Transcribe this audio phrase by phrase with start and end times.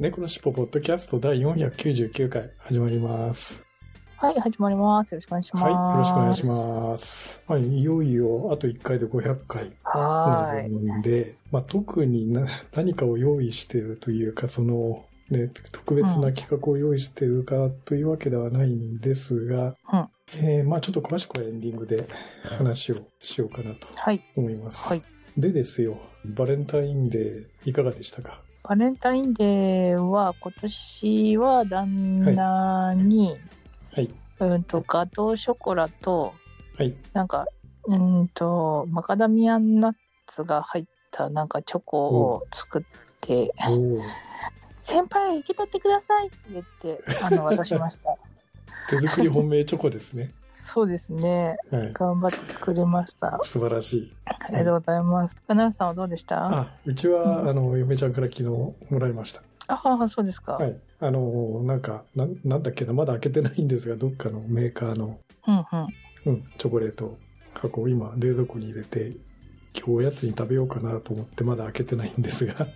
[0.00, 3.62] 猫のしっぽポッドキャスト第499回始まります。
[4.16, 5.12] はい、始まります。
[5.12, 5.64] よろしくお願いします。
[5.66, 7.42] はい、よろしくお願いします。
[7.46, 11.02] はい、いよいよあと1回で500回はーい。
[11.02, 22.08] で、まあ、特にな何かを用意しているというか、その、ね、特別な企画を用意しているかというわけではないんですが、うんえーまあちょっと詳しくはエンディングで
[22.44, 24.24] 話をしようかなとはい。
[24.34, 24.88] 思います。
[24.88, 25.02] はい
[25.36, 28.40] でですよ、バレンタインデーいかがでしたか？
[28.70, 33.34] バレンタインデーは今年は旦那に、
[33.92, 34.08] はい。
[34.38, 36.34] うんと、ガトーショコラと、
[36.78, 36.94] はい。
[37.12, 37.46] なんか、
[37.86, 39.94] うんと、マカダミアンナッ
[40.28, 42.82] ツが入ったなんかチョコを作っ
[43.20, 43.52] て、
[44.80, 48.16] 先輩受け取ってくださいって言って、あの、渡しました。
[48.88, 50.32] 手作り本命チョコですね。
[50.60, 51.56] そうですね。
[51.70, 51.92] はい。
[51.92, 53.38] 頑張って作りました。
[53.42, 54.12] 素晴らしい。
[54.26, 55.36] ありがとうございます。
[55.46, 56.46] 金内さんはどうでした？
[56.46, 59.42] ああ、うちは、うんあの、嫁ちゃんから昨日もらいました。
[59.68, 60.52] あ、そうですか。
[60.54, 60.76] はい。
[61.00, 65.62] あの、なんか、なんなんだっけな、まだ開けてないんですが、どっかのメーカーの、うんうん。
[66.26, 67.16] うん、チョコレート
[67.54, 69.12] 箱を今、冷蔵庫に入れて、
[69.74, 72.66] 今日おやつに食べようかなと思って、まだ開けてないんですが、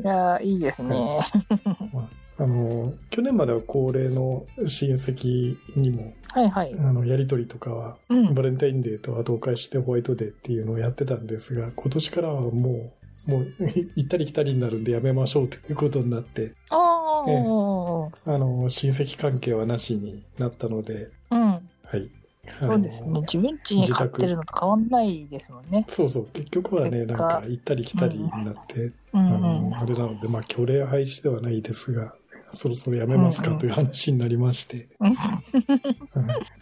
[0.00, 1.20] いやーいいですね。
[1.92, 2.08] まあ、
[2.42, 6.74] あの、去年までは恒例の親戚にも、はいはい。
[6.76, 8.42] あの、やりとりとかは、うんバ。
[8.42, 12.92] レンタインデーと後を返してホワイトデーっていうのをやってたんですが、今年からはも
[13.28, 13.46] う、もう、
[13.94, 21.38] 行ったり来たりになるんでやめましょうということになって、ああ、ええあの、親戚関係はなしになったので、うん。
[21.38, 21.60] は
[21.96, 22.10] い。
[22.58, 23.20] そうですね。
[23.20, 25.86] 自分家に買ってるのと変わんないですもんね。
[25.88, 29.38] そうそう、結局はね、なんか行ったり来たりになって、うあんう
[29.68, 29.78] んの、。
[29.78, 32.14] あれなので、まあ、虚礼廃止ではないですが、
[32.52, 35.16] そろそろやめますかという話になりまして、うんうん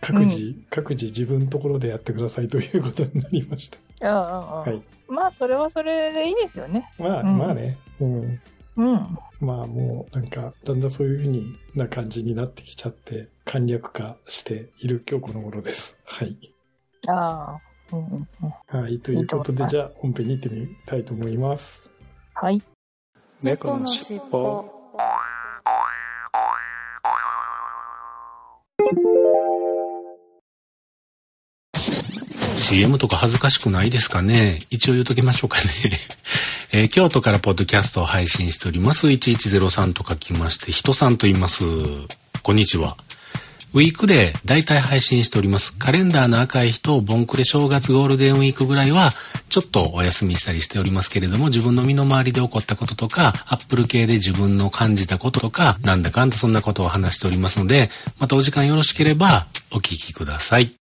[0.00, 4.14] 各自、各自自分のところでやってくださいということになりました。
[4.14, 4.82] はい。
[5.08, 6.90] まあ、それはそれでいいですよね。
[6.98, 8.40] まあ、うんまあね、うん。
[8.76, 9.18] うん。
[9.40, 15.98] まあもうなんか、だんだんそういうふうにな感じになってきちゃって、簡略化している今日この頃です。
[16.04, 16.36] はい。
[17.08, 17.60] ああ。
[17.92, 18.28] うんうん
[18.72, 18.80] うん。
[18.82, 19.00] はい。
[19.00, 21.92] ということで、じゃあ本編に行ってみたいと思います。
[22.34, 22.62] はい。
[23.42, 24.64] 猫のしっぽ
[32.70, 34.60] CM とか恥ずかしくないですかね？
[34.70, 35.64] 一応言うときましょうかね。
[36.70, 39.08] えー京都からポッドキャストを配信しております。
[39.08, 41.64] 1103と書きまして、人さんと言います。
[42.42, 42.96] こんにちは。
[43.72, 45.76] ウィークで大体配信しております。
[45.78, 49.12] カレンダーの赤い日とボンクレ正月ゴールデンウィークぐらいは、
[49.48, 60.72] ちょっとお休みしたりしておりますけれども、自分の身の回りで起こったこととか、アップル系で自分の感じたこととか、なんだかんだそんなことを話しておりますので、またお時間よろしければお聞きください。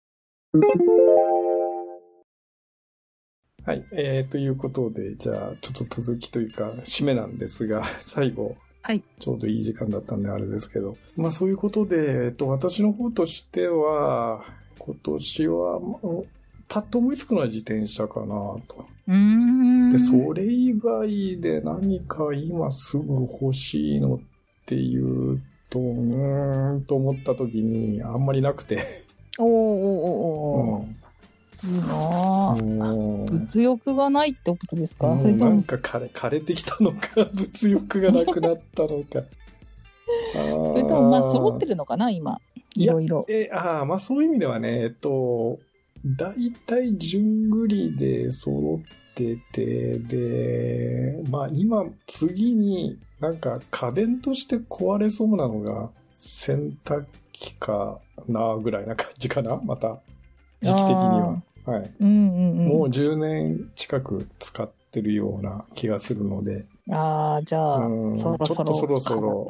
[3.70, 3.86] はい。
[3.92, 8.58] えー、ということで、じゃあちょっと続きというか、締めなんですが、 最後。
[8.82, 9.04] はい。
[9.20, 10.98] ちょうどいい時間だったんであれですけど。
[11.16, 14.44] まあそういうことで、えっと、私の方としては、
[14.80, 16.00] 今年は、まあ
[16.68, 18.88] パッと思いつくのは自転車かなと。
[19.92, 24.20] で、それ以外で何か今すぐ欲しいのっ
[24.66, 28.84] ていうと、うーんと思った時にあんまりなくて。
[29.38, 30.99] おーおーおーおーうん
[31.64, 35.18] 物欲がないってことですか、うん。
[35.18, 39.24] なんそれとも、か枯れ枯れてきたのか、 物欲がなくなったのか。
[40.34, 42.10] そ それともまあ揃ってるのかな？
[42.10, 42.40] 今。
[42.76, 43.26] いろいろ。
[43.28, 45.60] え、ああ、まあそういう意味ではね、えっと、
[46.06, 59.58] 大体順繰りで揃ってて、で、まあ今、次になんか家電として壊れそうなのが洗濯機かなぐらいな感じかな？
[59.58, 60.00] また、
[60.62, 61.42] 時期的には。
[61.70, 61.92] はい。
[62.00, 62.68] うんうんうん。
[62.68, 68.56] もう10年近く使ってるような気がするので、ああ、じゃあ、うんそろそろ。
[68.56, 69.48] ちょっとそろそろ。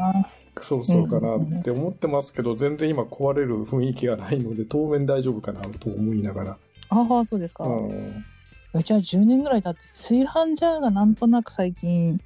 [0.61, 6.57] そうそうかなって思ってますけど、全然今壊れる雰囲気がないので、当面大丈夫かなと思いながら。
[6.89, 7.63] ああ、そうですか。
[7.63, 8.25] うん
[8.71, 12.19] うちは10年ぐらい経って、炊飯ジャーがなんとなく最近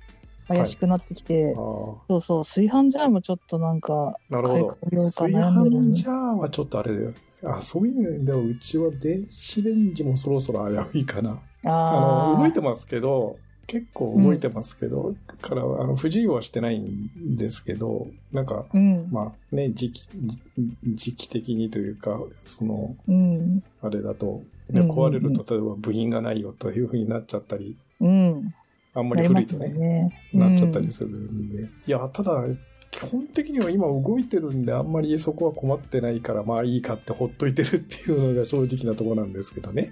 [0.48, 4.68] 怪しくなってきて、あそうそう、炊飯ジャーもちょっとなんか、あ、なるほど。
[4.92, 7.24] 炊飯ジャーはちょっとあれです。
[7.46, 11.40] あ、そういうではうちは電子レンジもそろそろ危ういかな。
[11.66, 13.38] あの、動いてますけど、
[13.68, 19.08] 結構動いてますけど、だから、あの、不自由はしてないんですけど、なんか、うん。
[19.10, 20.40] まあね、時期、時
[20.84, 23.64] 時期的にというか、その、うん。
[23.82, 28.54] あれだと、ねうんうんうん壊れると例えば部品がないよというふうになっちゃったり、うん。
[28.96, 30.22] あんまあり古いとね、よね。
[30.34, 31.64] なっちゃったりするんで。
[31.64, 32.44] いや、ただ、
[32.92, 39.92] 基本的には今動いてるんで、あんまりそこは困ってないから、まあいいかってほっといてるっていうのが正直なところなんですけどね。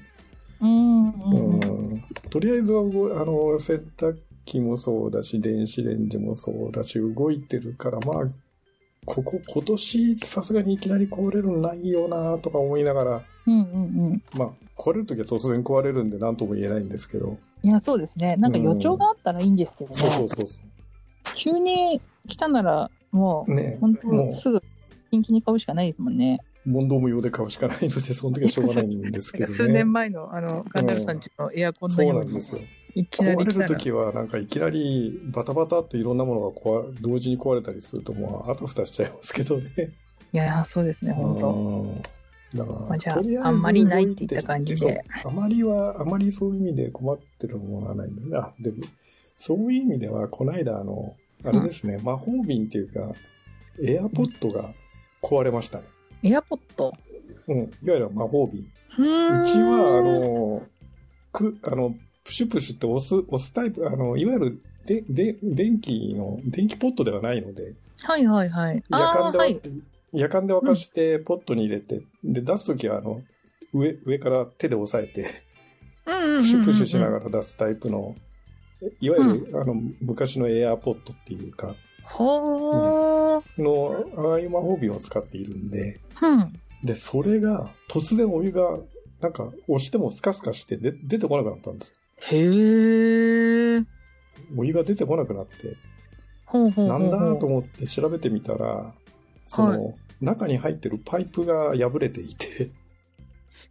[0.61, 1.09] うん。
[1.09, 1.93] ううん。
[1.95, 2.03] ん。
[2.29, 2.85] とりあえずはあ
[3.25, 8.27] の、洗濯機もそうだし、電子レンジもそうだし、動いてるから、まあ、
[9.05, 13.53] ここ、今年、さすがにいきなり壊れるのないよなとか思いながら、うん。
[13.53, 13.57] う
[14.13, 14.23] ん。
[14.37, 14.49] まあ、
[14.79, 17.39] 壊れるときは突然壊れるんで何とも言えないんですけど。
[17.63, 18.35] いや、そうですね。
[18.37, 19.97] なんか予兆があったらいいんですけどね。
[19.97, 20.59] そうそうそうそ
[21.35, 23.51] 急に来たなら、もう。
[23.51, 24.61] う、ね本も当すぐ、
[25.11, 26.39] 近々に買うしかないですもんね。
[26.65, 29.51] う、問答無用で買うしかないので、その時はしょうがないんですけどね。
[29.53, 32.61] 数年前の、あの、ガンダルさんちのエアコンのそうようになんですよ。
[32.95, 33.67] いきな壊れるり来たら。
[33.67, 39.69] ときは、なんかいきなりバタバタっといろんなものが壊同時に壊れたりすると、もうあたふたしちゃいますけどね。
[40.33, 42.20] いや、そうですね、本当。
[42.53, 48.37] うんだから、まあじゃああんまりないっていった感じであまりは、あまりそういう意味で困ってるものはないんだね。
[48.37, 48.77] あ、でも、
[49.35, 53.11] そういう意味では、この間、あの、あれですね、魔法瓶っていうか、
[53.81, 54.73] エアポットが
[55.21, 55.85] 壊れましたね。
[56.23, 56.93] エアポット？
[57.47, 58.61] うん、いわゆる魔法瓶。
[58.61, 60.63] うちは、あ、の、
[61.31, 68.83] く、あの、プシュプシュって押す、押すタイプ、あの、いわゆる、で、で、電気の、電気ポットではないので、はいはいはい。
[68.89, 69.61] 夜間でわ、あーはい。
[70.13, 73.21] 夜間で沸かして、ポットに入れて、で、出すときは、あの、
[73.73, 75.43] 上、上から手で押さえて、
[76.05, 78.15] プシュプシュしながら出すタイプの、
[78.99, 83.61] いわゆる、あの、昔のエアーポットっていうか、ほー。
[83.61, 86.59] の、ああいう魔法瓶を使っているんで、うん。
[86.83, 88.79] で、それが、突然お湯が、
[89.21, 91.95] なんか、押してもスカスカして、で、出てこなくなったんですよ。
[92.17, 93.85] へー。
[94.57, 95.77] お湯が出てこなくなって、
[96.45, 97.09] ほうほうほうほう。
[97.09, 98.93] なんだと思って調べてみたら、
[99.51, 102.71] その、中に入ってるパイプが破れていて、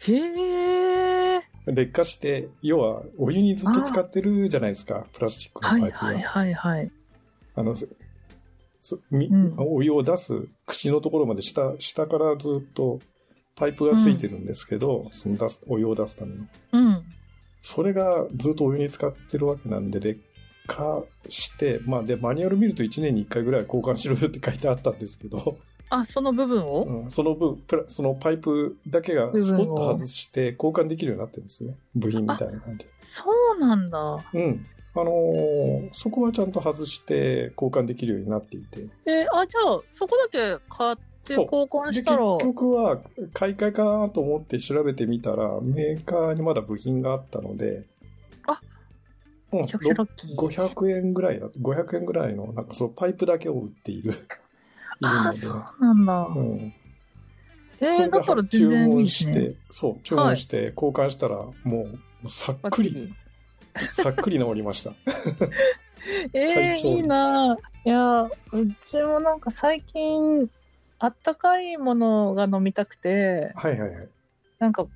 [0.00, 1.40] へー。
[1.66, 6.06] 劣化して、要はお湯にずっと使ってるじゃないですか、プラスチックのはいパイプが。
[6.06, 6.92] はいはいはい。
[7.54, 7.88] あの、す
[8.78, 13.00] すみうんお湯を出す口のところまで下、下からずっと
[13.56, 16.44] パイプがついてるんですけど、その出す、お湯を出すための。
[16.72, 17.02] うん。
[17.62, 20.20] それがずっとお湯に使ってるわけなんで、劣
[20.66, 25.58] 化して、まあで、マニュアル見ると1年に1回ぐらい交換しろよって書いてあったんですけど、
[25.90, 31.74] あ、その部分を、うん、その分、プラそのパイプだけがスポッと外して交換できるようになってるんですね。
[31.96, 32.90] 部品みたいな感じで。
[33.00, 33.24] そ
[33.56, 34.24] うなんだ。
[34.32, 34.66] うん。
[34.94, 38.86] あのーそこはちゃんと外して交換できるようになっていて。
[39.06, 43.00] えーあ、じゃあ、そこだけ買って交換したら、局は
[43.32, 47.84] 買い替えかなと思って調べてみたら、メーカーにまだ部品があったので、
[48.46, 48.60] あ
[49.52, 50.36] うん、めちゃくちゃラッキー。
[50.36, 54.14] 500円ぐらいだ、500円ぐらいの、なんかそのパイプだけを売っている。
[55.02, 55.32] ああ。
[55.32, 56.26] そうなんだ。
[56.26, 56.74] うん。
[57.80, 59.50] えー、だから全然いいです注文しね。
[59.52, 61.84] て、そう、注文して交換したら、もう、も
[62.24, 63.14] うさっくり。
[63.76, 64.92] さっくり治りました。
[66.32, 67.56] えー、いいな。
[67.84, 68.30] いや、う
[68.84, 70.50] ちもなんか最近、
[70.98, 74.08] あったかいものが飲みたくて、はいはいはい。
[74.58, 74.86] なんか、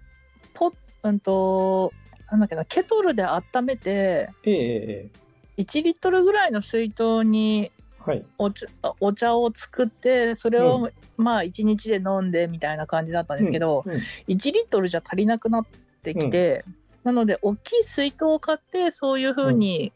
[0.53, 0.75] ポッ、
[1.05, 1.93] うんと、
[2.31, 5.25] なんだっけな、ケトルで温めて、えええええ
[5.57, 7.71] 1リットルぐらいの水筒にえ
[8.07, 8.25] はい。
[8.39, 8.67] お茶
[9.01, 15.67] お茶を作って、それを、うまあ1日で飲んでみたいな感じだったんですけど、うんうん1リットルじゃ足りなくなっ
[16.03, 16.65] てきて、
[17.03, 19.93] なので大きい水筒を買ってそういう風に、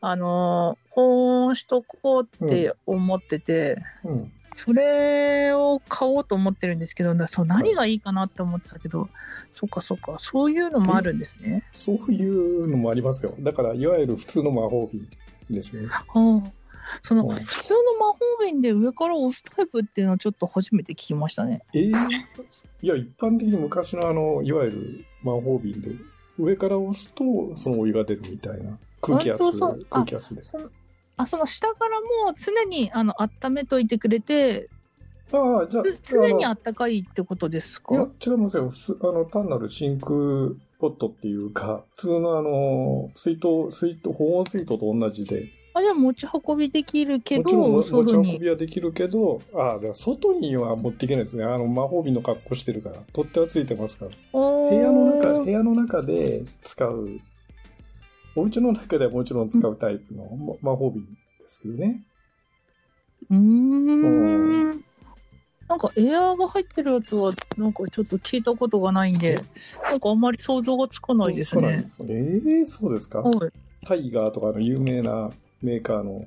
[0.00, 4.32] あのー保温しとこうって思ってて、うん。
[4.54, 9.08] それを買おうと思ってるんですけどなそう何がいいかなって思ってたけど、
[9.52, 11.64] そっかそっかそういうのもあるんですね。
[11.74, 13.34] そういうのもありますよ。
[13.38, 15.08] だから、いわゆる普通の魔法瓶
[15.50, 15.88] ですね。
[16.14, 16.52] うん
[17.02, 21.62] そのうん普通の魔法瓶で上から押すタイプっていうのはちょっと初めて聞きましたね。
[21.74, 21.92] ええ
[22.80, 25.90] いや、一般的に昔のあの、いわゆる魔法瓶で、
[26.38, 27.24] 上から押すと、
[27.56, 28.78] そのお湯が出るみたいな。
[29.00, 29.42] 空気圧
[29.90, 30.42] 空気圧で。
[30.42, 30.70] その
[31.16, 34.68] あその下からも常にあの温めといてくれて
[35.32, 38.70] ああ、じゃあ、つ常にああったかいってことですのいやか、違いますよ。
[38.70, 40.10] 普通、あの、単なる真空
[40.78, 51.44] ポットっていうか、普通のあの、水筒、水筒、保温水筒と同じで、あじゃあ持ち運びできるけもちろん持ち運にびはできるけど、あ外には持っていけないですね。
[51.44, 52.96] あの、魔法瓶の格好してるから。
[53.12, 54.10] 取っ手はついてますから。
[54.32, 57.20] 部部屋の中、部屋の中で使う、
[58.36, 60.24] お家の中ではもちろん使うタイプの
[60.62, 62.02] ま魔法瓶ですけどね。
[63.30, 64.84] うーん
[65.68, 69.34] なんかエアーが入ってるやつはなんかちょっと聞いたことがないんで
[69.84, 71.90] なんかあんまり想像がつかないですね。
[72.08, 73.20] ええそうですか？
[73.20, 73.50] はい。
[73.86, 75.30] タイガーとかの有名な
[75.62, 76.26] メーカーの、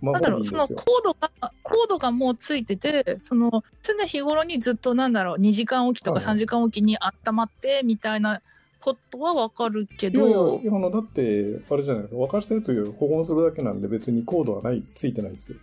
[0.00, 1.30] まなんだろう、そのコードが、
[1.62, 8.40] コードがもうついてて、その常日頃にずっとなんだろう、2時間おきとかはい3時間おきに温まってみたいな
[8.80, 15.58] ポットはわかるけどい、やあの、だって、あれじゃない沸かしたやつ保温するだけなんで別にコードはない、ついてないですよ。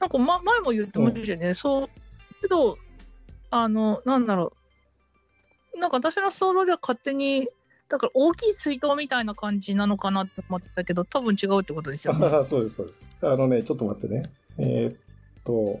[0.00, 1.88] なんか、ま、前も言ってましたよね、そう、
[2.40, 2.78] けど、
[3.50, 4.57] あの、なんだろう、
[5.78, 7.48] なんか私の想像では勝手に、
[7.88, 12.28] だから大きい水筒みたいな感じなのかなって思ってたけど、多分違うってことですよね。
[12.48, 13.06] そうです、そうです。
[13.22, 14.22] あのね、ちょっと待ってね。
[14.58, 14.98] えーっ
[15.44, 15.80] と、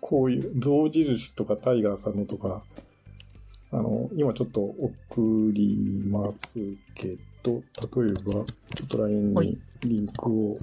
[0.00, 2.62] こういう、象印とかタイガーさんのとか、
[3.72, 6.58] あの、今ちょっと送ります
[6.94, 7.62] けど、
[7.96, 8.44] 例えば、
[8.74, 10.58] ちょっと LINE はいにリンクを、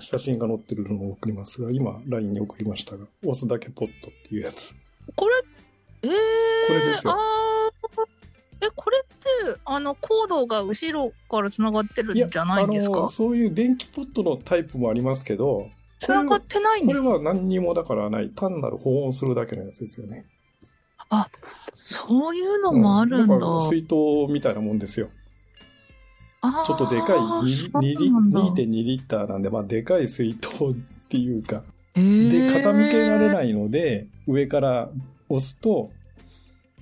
[0.00, 4.74] 写真が載ってるのを送りますが、今 LINE に送りましたが、押すだけポットっていうやつ。
[5.14, 5.34] これ、
[6.02, 6.10] えー、
[6.68, 7.55] これですよあー
[8.60, 13.08] え、これって、あの、コードが後ろから繋がってるんじゃないんですか？
[13.08, 20.24] そういう電気ポットのタイプもありますけど、繋がってないんこれですは何にもだからない、単なる保温するだけのやつですよね。
[21.74, 23.36] そういうのもあるんだ。
[23.36, 23.94] うから水筒
[24.28, 25.08] みたいなもんですよ。
[26.64, 30.74] ちょっとでかい2そうリ2.2リッターなんで、まあでかい水筒っ
[31.08, 31.62] ていうか、
[31.94, 34.90] へーで、傾けられないので、上から
[35.28, 35.90] 押すと、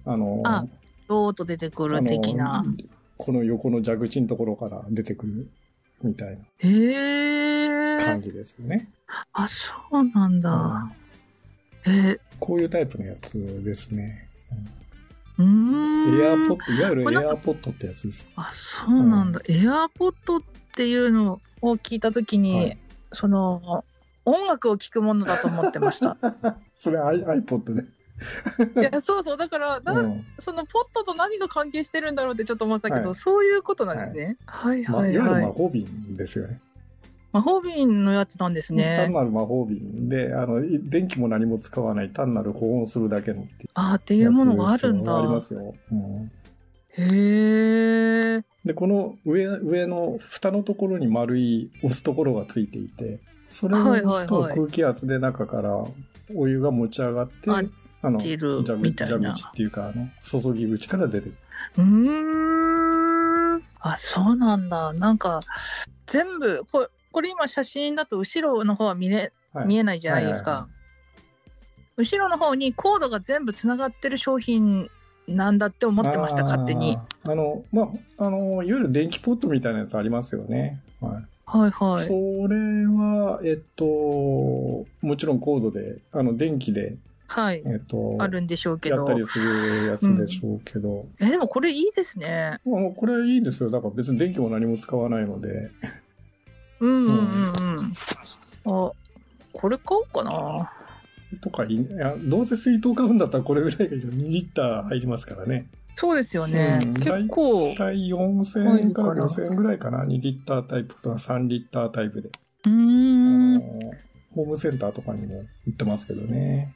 [0.04, 0.66] あの、あ
[1.14, 2.62] ドーッと出てくる的あな。
[2.62, 2.72] の
[3.16, 5.48] この横の蛇口のところから出てくる
[6.02, 8.20] みたいな感。
[8.20, 8.90] じですよね。
[9.32, 10.90] あ、そうなんだ。
[11.86, 14.28] えこういうタイプのやつですね。
[15.38, 16.20] うーん。
[16.20, 18.26] エアーポット、いわゆるエアーポットってやつです。
[18.34, 19.40] あ、そうなんだ。
[19.48, 20.42] エアーポットっ
[20.74, 22.78] ていうのを聞いたときに、はい
[23.12, 23.84] その、
[24.24, 26.16] 音楽を聴くものだと思ってました。
[26.74, 27.84] それ iPod ね。
[28.76, 29.36] いや、そうそう。
[29.36, 34.36] だから、なうんそのポットと何が関係してるんだろうってちょっと思ってたけど、はいそういうことなんですね。
[34.46, 35.42] はいまあ、はいいわゆるはい。
[35.42, 36.60] 魔法瓶ですよね。
[37.32, 39.12] 魔法瓶のやつなんですね単。
[39.12, 45.18] なる魔法瓶で、あの、い電気も何も使わない、単なる保温するだけのっていうあーっていうものがあるんだ。
[45.18, 45.74] ありますよ。
[45.90, 46.30] うん
[46.96, 48.44] へえ。
[48.64, 53.18] で、この上、上の蓋のところに丸い押すところがついていて、
[53.48, 55.84] それを押すとはいはいはい空気圧で中から
[56.34, 57.62] お湯が持ち上がって、あ
[58.04, 61.36] あの、出る蛇みたいな蛇口っていうか、あの、注ぎ口から出てくる。
[61.78, 63.62] うーん。
[63.80, 64.92] あ、そうなんだ。
[64.92, 65.40] なんか、
[66.06, 70.50] 全部、これ、これ今写真だと後ろの方は見れ、はい見えないじゃないですか。
[70.50, 70.74] はいはいは
[71.96, 74.90] 後ろの方にコードが全部つながってる商品
[75.28, 76.98] なんだって思ってました、勝手に。
[77.22, 80.82] あの、まあ、あの、いわゆる電気ポットみたいなやつありますよね。
[81.00, 81.24] はい。
[81.46, 82.06] はいはい。
[82.06, 82.12] そ
[82.48, 82.56] れ
[82.86, 83.84] は、えっと、
[85.02, 86.96] もちろんコードで、あの、電気で、
[87.34, 87.62] はい。
[87.66, 89.12] えっと、あるんでしょうけどやった。
[89.14, 92.60] りするやつでしょうけど、え、でもこれいいですね。
[92.64, 93.70] もうこれいいですよ。
[93.70, 95.72] だから別に電気も何も使わないので。
[96.78, 97.92] うんうんうん
[98.64, 98.88] うん。
[98.88, 98.92] あ、
[99.52, 100.70] これ買おうかな。
[101.40, 101.86] とかいい、
[102.24, 104.12] どうせ水筒買うんだったらこれぐらいがいいじゃん。
[104.12, 105.66] 2リッター入りますからね。
[105.96, 106.78] そうですよね。
[106.84, 110.04] うん結構大、体4000円からはい5000円ぐらいかな。
[110.04, 112.28] 2リッタータイプとか3リッタータイプで。
[112.28, 112.32] う
[112.66, 113.54] あーん。
[113.54, 113.60] の
[114.34, 116.74] ホームセンターとかにも売ってますけどね。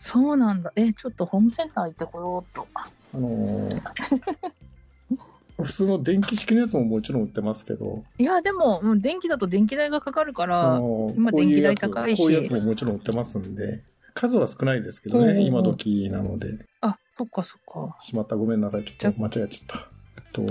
[0.00, 0.72] そうなんだ。
[0.76, 2.66] え、ちょっとホームセンター行ってこようと。
[2.74, 3.68] あの
[5.60, 13.82] 普通の電気式のやつももちろん売ってますけど、いや、でも、うん、電気だと電気代がかかるかあら、の今電気代高いしこういうやつももちろん売ってますんで、
[14.14, 16.64] 数は少ないですけどね、うん今時なので。
[16.80, 17.96] あ、そっかそっか。
[18.00, 18.84] しまった、ごめんなさい。
[18.84, 19.98] ちょっと間違えちゃった。
[20.32, 20.42] と、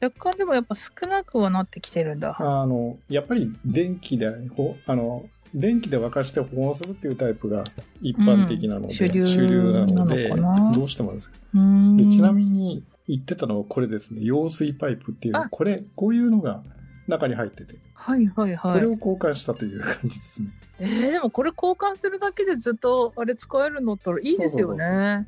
[0.00, 2.36] 若干でもやっぱ少なくはなってきてるんだ。
[2.38, 7.64] あの、やっぱり電気で、ほあの、電気で沸かして保温するっていうタイプが
[8.02, 10.30] 一般的なので、うん主流なので
[10.74, 11.30] どうしてもです。
[11.54, 14.20] でちなみに言ってたのはこれですね。
[14.22, 16.62] 揚水パイプっていうあ、これ、こういうのが
[17.08, 18.90] 中に入ってて、はいはいはいこれを。
[18.92, 20.48] 交換したという感じですね。
[20.78, 25.26] えー、でもこれ交換するだけでずっとあれ使えるのったらいいですよね。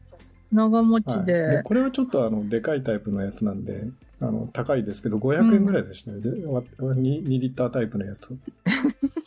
[0.52, 1.48] 長持はいちで。
[1.48, 3.84] でこれはちょっとあの、でかいタイプのやつなんで、
[4.20, 6.20] あの、高いですけど、500円ぐらいでしたね。
[6.20, 8.36] でわ 2, 2リッタータイプのやつ。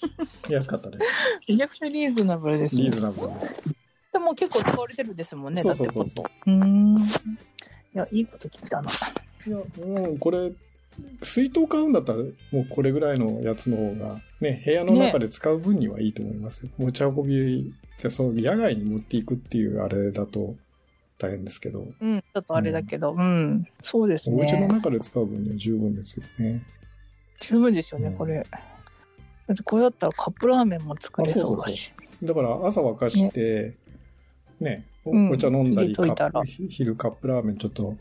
[0.54, 1.06] 安かったです。
[1.48, 2.92] めちゃくちゃリーズナブルですねリー。
[2.92, 3.64] ズナブルです。
[4.14, 5.62] でも結構使われてるんですもんね。
[5.62, 6.52] そうだってそうそうそう。
[6.52, 6.98] うーん。
[7.00, 7.04] い
[7.94, 8.92] や、いいこと聞いたな。
[8.92, 10.52] いや、うん、これ、
[11.24, 16.72] 水筒買うんだったら、もうこれぐらいのやつの方が、ね、部屋の中で使う分にはいいと思いますよ。
[16.78, 20.56] 持ち運び、でその野外に持っていくっていうあれだと
[21.20, 24.68] 大変ですけど、うん、ちょっとあれだけど、うん、そうですお家のね。
[24.68, 26.64] 中で使う分には十分ですよね。
[27.42, 28.44] 十分ですよね、うんこれ。
[29.64, 31.94] これだったらカップラーメンも作れそうだし。
[32.24, 33.76] だから朝沸かして、
[34.60, 35.32] ね、おうん。
[35.32, 36.32] お茶飲んだり入れといたら。
[36.32, 37.96] カップひ昼カップラーメンちょっと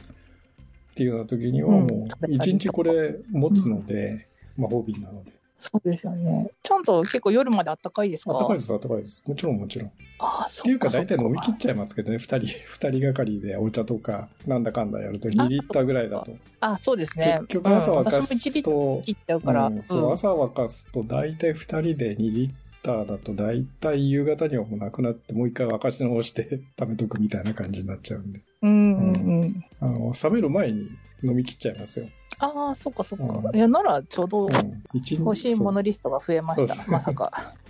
[0.92, 1.86] っていうような時にはうん。
[1.86, 5.32] もう一日これ持つので、魔法瓶なので。
[5.60, 6.50] そうですよね。
[6.62, 8.32] ちゃんと結構夜まであったかいですか？
[8.32, 9.22] あったかいです、あったかいです。
[9.26, 9.88] もちろんもちろん。
[9.88, 16.36] っああ、そていうか大体そ飲み切っちゃいますけどね、二人、二人がかりでお茶とかなんだかんだやると2リッターぐらいだと。
[16.60, 17.36] あそうですね。
[17.42, 19.66] 結局朝沸かうん私も1すリットルと、切っちゃうから。
[19.66, 22.50] うんそう、うん朝沸かすと大体2人で2リッ
[22.82, 28.40] ターだと大体夕方にはもうなくなってもう一回沸かし直して貯めとくみたいな感じになっちゃうんで。
[28.62, 29.64] うんうんうん。
[29.80, 30.88] あの、冷める前に
[31.22, 32.08] 飲み切っちゃいますよ。
[32.38, 33.24] ああ、そっかそっか。
[33.24, 34.48] うんいや、ならちょうど
[35.18, 36.90] 欲しいものリストが増えました。
[36.90, 37.54] まさか。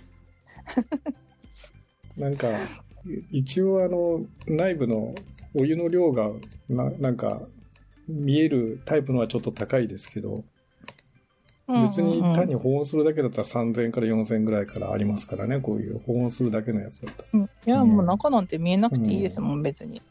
[2.17, 2.47] なんか、
[3.31, 5.13] 一応あの、内部の
[5.53, 6.31] お湯の量が
[6.69, 7.41] な、なんか、
[8.07, 10.43] 見えるタイプのはちょっと高いですけど、
[11.67, 17.29] 別に単に保温するだけだったら3000円から4000円ぐらいからありますからね、こういう保温するだけのやつだったら。
[17.33, 20.01] うんいや、もう中なんて見えなくていいですもん、別に。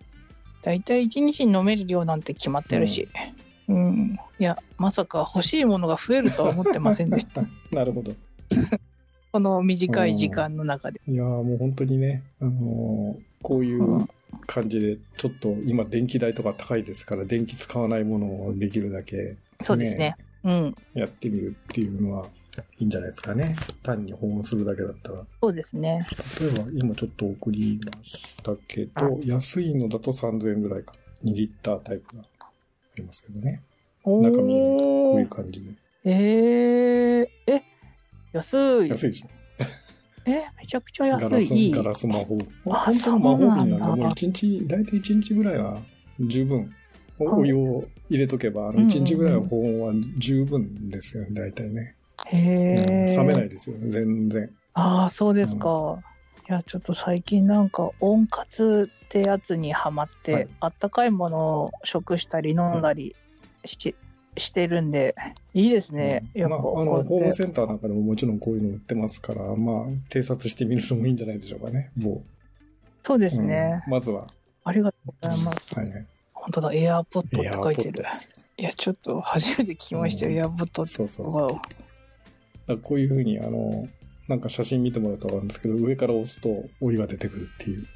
[0.62, 3.08] だいたい1日に飲める量なんて決まってるし。
[3.68, 4.18] うん。
[4.38, 7.42] いや、まさか欲しいものが増えるとは思ってませんでした。
[7.72, 8.12] なるほど。
[9.32, 11.00] この短い時間の中で。
[11.06, 14.08] いやーもう本当にね、あのーこういううん
[14.46, 20.16] 感じで、ちょっと今電気代とか高いですから、電気使わないものをできるだけそうですね。
[20.44, 20.76] うん。
[20.94, 22.26] やってみるっていうのは
[22.78, 23.56] いいんじゃないですかね。
[23.82, 25.24] 単に保温するだけだったら。
[25.42, 26.06] そうですね。
[26.40, 30.92] 例えば今ちょっと送りましたけど、安いのだと3000円ぐらいか。
[31.24, 32.50] 2リッタータイプがあ
[32.96, 33.62] りますけどね。
[34.04, 35.28] お中身こういうー。
[35.28, 35.70] 感じで。
[36.04, 37.62] えー、え、
[38.32, 38.88] 安い。
[38.88, 39.28] 安いでしょ
[40.26, 41.70] え、めちゃくちゃガラス、安い。
[41.70, 42.38] ガラス魔法。
[42.70, 45.82] あ本当の魔法瓶なんで、そうなんだもう1日、大体1日ぐらいは
[46.20, 46.74] 十分。
[47.22, 51.94] お湯を入れとけば、あのうんうん1日ぐらいは保温は十分ですよね、大体ね。
[52.32, 53.16] へうんえ。
[53.16, 54.50] 冷めないですよね、全然。
[54.74, 55.98] ああ、そうですか。
[56.48, 63.14] いや、ちょっと最近なんか温活ってやつにハマって、はいあったかいものを食したり飲んだり
[63.64, 63.94] し,、
[64.36, 65.14] してるんで、
[65.54, 66.22] いいですね。
[66.34, 72.22] やっぱうんまあ、あこの、ホームセンターなんかでももちろんこういうの売ってますから、まあ、偵察してみるのもいいんじゃないでしょうかね、も
[73.04, 73.30] そうでう。
[73.30, 74.26] すね、うんまずは。
[74.64, 75.78] ありがとうございます。
[75.78, 76.06] はいはい。
[76.32, 78.04] 本当だ、エアーポットって書いてる
[78.56, 80.92] いや、ちょっと初めて聞きましたよ、うんエアーポットって。
[80.92, 81.89] そうそうそう。
[82.76, 83.88] こういうふうに、あの、
[84.28, 87.86] なんか写真見てもらうとわかるんですけど、上から押すとお湯が出てくるっていう、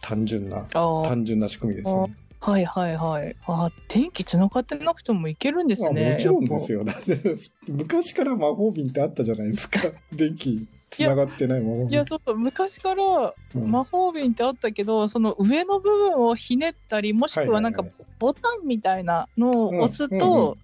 [0.00, 2.16] 単純な、単純な仕組みですよね。
[2.40, 3.36] はいはいはい。
[3.46, 6.12] ああ、電気繋がってなくてもいけるんですまあね。
[6.12, 6.78] もちろんですよ。
[6.80, 6.84] よ。
[6.84, 7.36] だって、
[7.68, 9.80] 昔から魔法瓶ってあったじゃないですか。
[10.12, 11.88] 電気繋がってない魔法瓶。
[11.90, 17.84] いや、そう昔からうん魔法瓶ってあったけど、その上の部分をひねったり、もしくはなんか
[18.20, 20.58] ボタンみたいなのを押すうんうんと、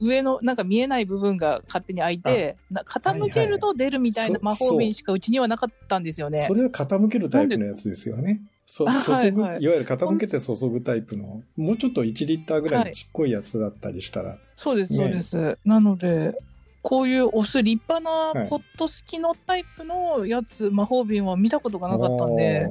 [0.00, 6.46] 上のなんか見えない部分が勝手に開いて、な傾けると出るみたいなはいはい魔法瓶しかうちにはなかったんですよね。
[6.48, 6.54] そ。
[6.54, 8.40] れは傾けるタイプのやつですよね。
[8.66, 9.62] そあ注ぐ、はいはい。
[9.62, 14.98] いわゆる傾けて注ぐタイプの、もうちょっと1リッターぐらいのちっこいやつだったりしたら、そうです、ね。
[14.98, 15.58] そうです。
[15.64, 16.34] なので、
[16.82, 22.68] こういう押す立派はないポット式のタイプのやつ、魔法瓶は見たことがなかったんで、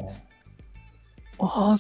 [1.37, 1.77] あ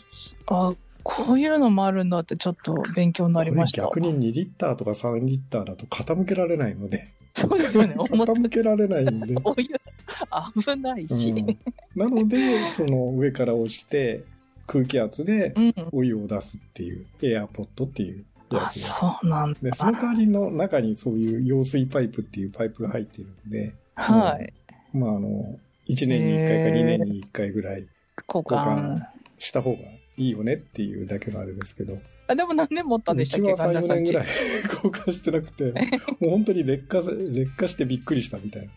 [0.47, 3.83] あ、こういうのもあるんだってちょっと勉強になりました。
[3.83, 7.01] 逆に2リッターとか3リッターだと傾けられないので、
[7.33, 7.95] そうですよね。
[7.95, 9.35] 傾けられないんで。
[9.43, 11.31] お湯危ないし。
[11.31, 11.59] うん
[11.95, 14.23] なので、その上から押して
[14.67, 15.73] 空気圧でうん。
[15.91, 18.93] お湯を出すっていう、エアポットっていうやあ、つです。
[18.99, 19.59] そうなんだ。
[19.61, 24.53] で、その代わりの中にそういう揚水パイプっていうパイプが入っているんで、はい。
[24.93, 27.87] まああの、1年に1回かへー2年に1回ぐらい
[28.27, 29.01] 交換。
[29.39, 29.77] した方が
[30.19, 34.27] いいよねっていうだけのあれですけど、あ、でも何年持ったんでしたっけ、うちは3、4神田さんち年ぐらい
[34.69, 35.63] 交換してなくて、
[36.19, 38.69] もう本当に劣化せ、劣化してびっくりしたみたい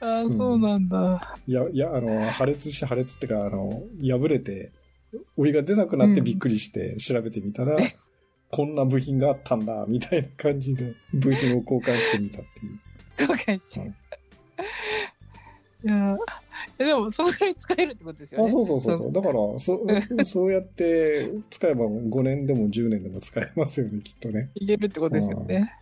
[0.00, 0.22] な。
[0.24, 1.38] あ、そうなんだ。
[1.46, 4.72] いや、いや、あの、破裂して破裂ってか、あの、破れて、
[5.36, 7.76] お湯が出なくなってびっくりして調べてみたら、
[8.50, 12.78] こんな部品があったんだ、みたいな感じで、部品を交換してみたっていう。
[13.20, 13.80] 交換して。
[13.80, 13.94] うん
[15.84, 16.16] いや
[16.78, 18.52] えでも、そのぐらい使えるってことですよあ、ね。
[18.52, 18.98] そうそうそう。
[18.98, 19.12] そう。
[19.12, 19.58] だから、そ、
[20.26, 24.50] そうやって使えば5年でも10年でも使えますよね、きっとね。
[24.54, 25.78] 言えるってことですよね。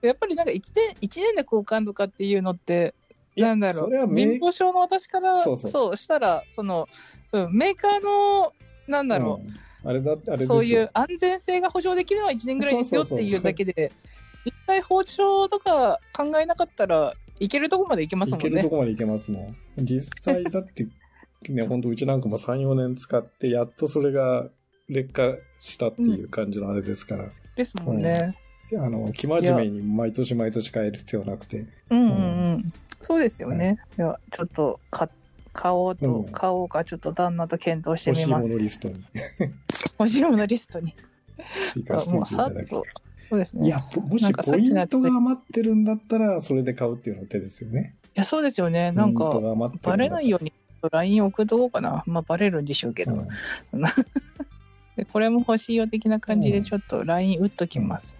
[0.00, 2.94] やっぱりなんか1年、一年で交換とかっていうのって、
[3.36, 5.96] なんだろう、それはメ貧乏症の私から、そそう。
[5.96, 6.88] したら、その、
[7.32, 8.52] うん、メーカーの、
[8.86, 9.88] なんだろう、うん。
[9.88, 13.92] あれだって、あれそういう安全性が保証できるのは1年ぐらいですよっていうだけで、
[14.44, 18.70] 実際包丁とか考えなかったらいけるとこまでいけますもんねいけると。
[18.70, 19.84] こまでいけますもん。
[19.84, 20.86] 実際だって、
[21.48, 24.48] ね、 本当うちなんかも3、4年使って、やっとそれが
[24.88, 28.36] 劣化したっていう感じのあれですから、ですもんね。
[28.74, 32.72] あの、生真面目に毎年毎年変える必要なくて、うんうんうん。
[33.00, 33.78] そうですよね。
[33.98, 35.10] いや、ちょっとか、
[35.52, 38.54] 買おううとん、買おうか、ちょっと旦那と検討して欲しいもみます。
[38.54, 39.04] のリストに
[39.98, 40.94] 欲しいものリストに。
[41.72, 42.86] 追加していただき さっと。
[43.32, 43.66] そうですね。
[43.66, 47.94] いや、ぽもしポイントが余ってるんだったら、それで買うっていうのが手ですよね。
[48.08, 48.92] いや、そうですよね。
[48.92, 49.40] なんか
[49.80, 52.04] バレないように LINE 送っとこうかな。
[52.06, 53.14] まあ、バレるんでしょうけど。
[53.14, 53.28] うん
[54.94, 58.14] でこれも欲しいよ的な感じでちょっと LINE 打っときます。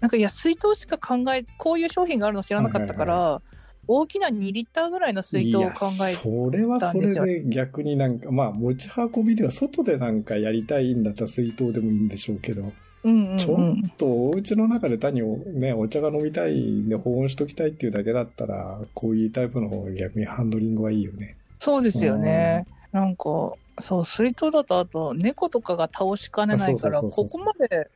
[0.00, 3.42] なんかいや水筒しか考えこういう商品があるの知らなかったから、
[3.86, 21.36] 大きな2リッターぐらいの水筒を考えいやそれはそれで逆になんか、まあ持ち運びでは外でなんかやりたいんだったら水筒でもいいんでしょうけど、うんうんちょっうん、とお家の中で単にお,、ね、お茶が飲みたいんで保温しときたいっていうだけだったら、こういうタイプの方が逆にハンドリングはいいよね。
[21.58, 22.66] そうですよね。
[22.92, 27.88] なんかそう水筒だとあと猫とかが倒しかねないからここまで、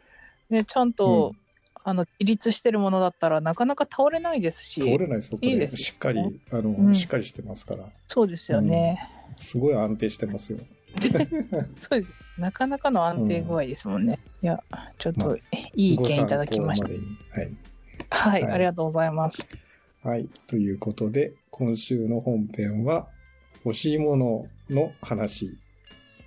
[0.50, 1.34] ね、ちゃんと、
[1.86, 5.34] あの自立してるものだったらなかなか倒れないですし通れないです。
[5.42, 7.84] いいですよしっかり、あの、うんしっかりしてますから。
[8.06, 10.58] そうですよね、すごい安定してますよ。
[11.74, 14.62] そうですなかなかの安定具合ですもんね、いや
[14.98, 15.40] ちょっとい
[15.76, 17.52] い意見いただきました、までにはい、
[18.11, 19.64] はいありがとうございますはい。
[20.04, 20.28] はい。
[20.46, 23.09] ということで、今週の本編は、
[23.64, 25.57] 欲しいものの話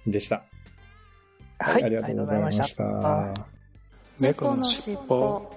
[0.08, 0.44] でした。
[1.60, 3.30] はい、ありがとうございました。
[3.30, 3.34] あ
[4.20, 5.52] 猫のしっぽ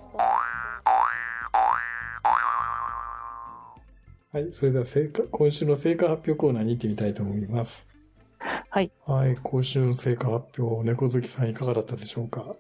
[4.33, 4.53] はい。
[4.53, 7.89] それでは成果、今週の成果発表コーナーに行ってみたいと思います。
[8.71, 8.93] はい。
[9.05, 9.37] はい。
[9.43, 12.55] 今週の成果発表、猫好きさんいかがだったでしょうか？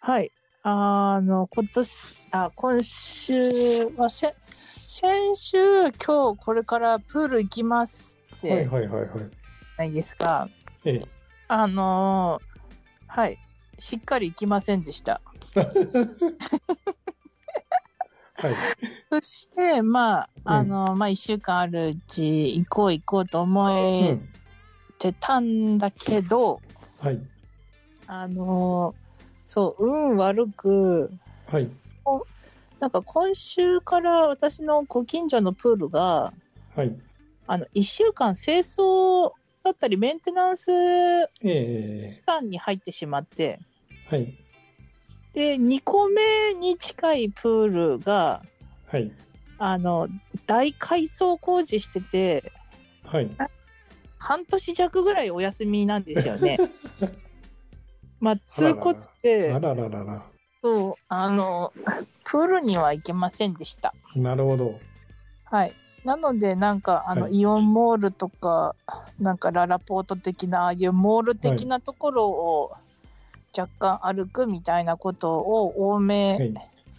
[0.00, 0.30] はい。
[0.62, 5.58] あの、今年、あ、今週はせ、先週、
[5.94, 8.16] 今日これからプール行きます
[8.46, 9.30] っはいて、はいはいはい。
[9.76, 10.48] ないですか？
[10.84, 11.02] ええ。
[11.48, 12.48] あのー
[13.10, 13.38] はい。
[13.78, 15.22] しっかり行きませんでした。
[15.56, 15.62] は
[18.50, 18.54] い。
[19.10, 24.20] そして、まあ、あのーまあ、一週間あるうち、行こう行こうと思う
[25.04, 25.12] えん。
[25.12, 26.60] てたんだけど、
[27.00, 27.20] はい。
[28.06, 29.08] あのー
[29.50, 31.10] そう、運悪く、
[31.50, 31.70] はい。
[32.80, 36.32] なんか今週から私のご近所のプールが、
[36.76, 36.94] はい。
[37.46, 39.32] あの、1週間清掃
[39.64, 40.70] だったりメンテナンス
[41.40, 43.58] 期ええ間に入ってしまって、
[44.10, 44.26] はい。
[45.32, 48.42] で、2個目に近いプールが、
[48.86, 49.10] はい。
[49.58, 50.08] あの、
[50.46, 52.52] 大改装工事してて、
[53.04, 53.30] はい。
[54.18, 56.58] 半年弱ぐらいお休みなんですよね。
[58.20, 60.22] まあ、つうことあで、らららら。
[60.62, 61.72] そう、あの、
[62.24, 63.94] プールには行けませんでした。
[64.16, 64.80] なるほど。
[65.44, 65.74] はい。
[66.04, 68.74] なので、なんか、あの、はいイオンモールとか、
[69.20, 72.72] なんか、ララポート的な、ああいうモール的なところを
[73.56, 76.36] 若干歩くみたいなことを多はめ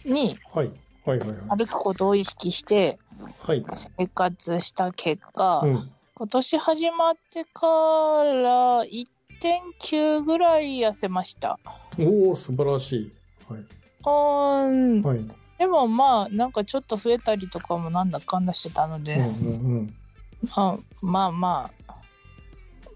[0.04, 0.10] い。
[0.10, 0.70] にはい。
[1.04, 1.58] はいはいはい。
[1.58, 2.98] 歩くことを意識して
[3.38, 3.64] はい。
[3.98, 5.90] 生活した結果、うん。
[6.20, 11.58] 今年始まってから1.9ぐらい痩せました。
[11.98, 13.12] おお素晴らしい。
[13.48, 13.60] はい。
[13.60, 15.02] うーん。
[15.02, 15.26] はい。
[15.58, 19.94] でもまあ、なんかちょっと増えたりとかもなんだかんだしてたので、うんうんうん。
[20.42, 21.94] まあまあまあ、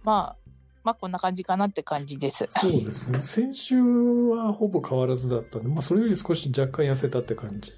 [0.02, 0.36] まあ、
[0.82, 2.44] まあこんな感じかなって感じです。
[2.50, 3.20] そうですね。
[3.20, 7.72] 先週はほぼ変わらずだったんで、まあ、それより少し若干痩せたって感じ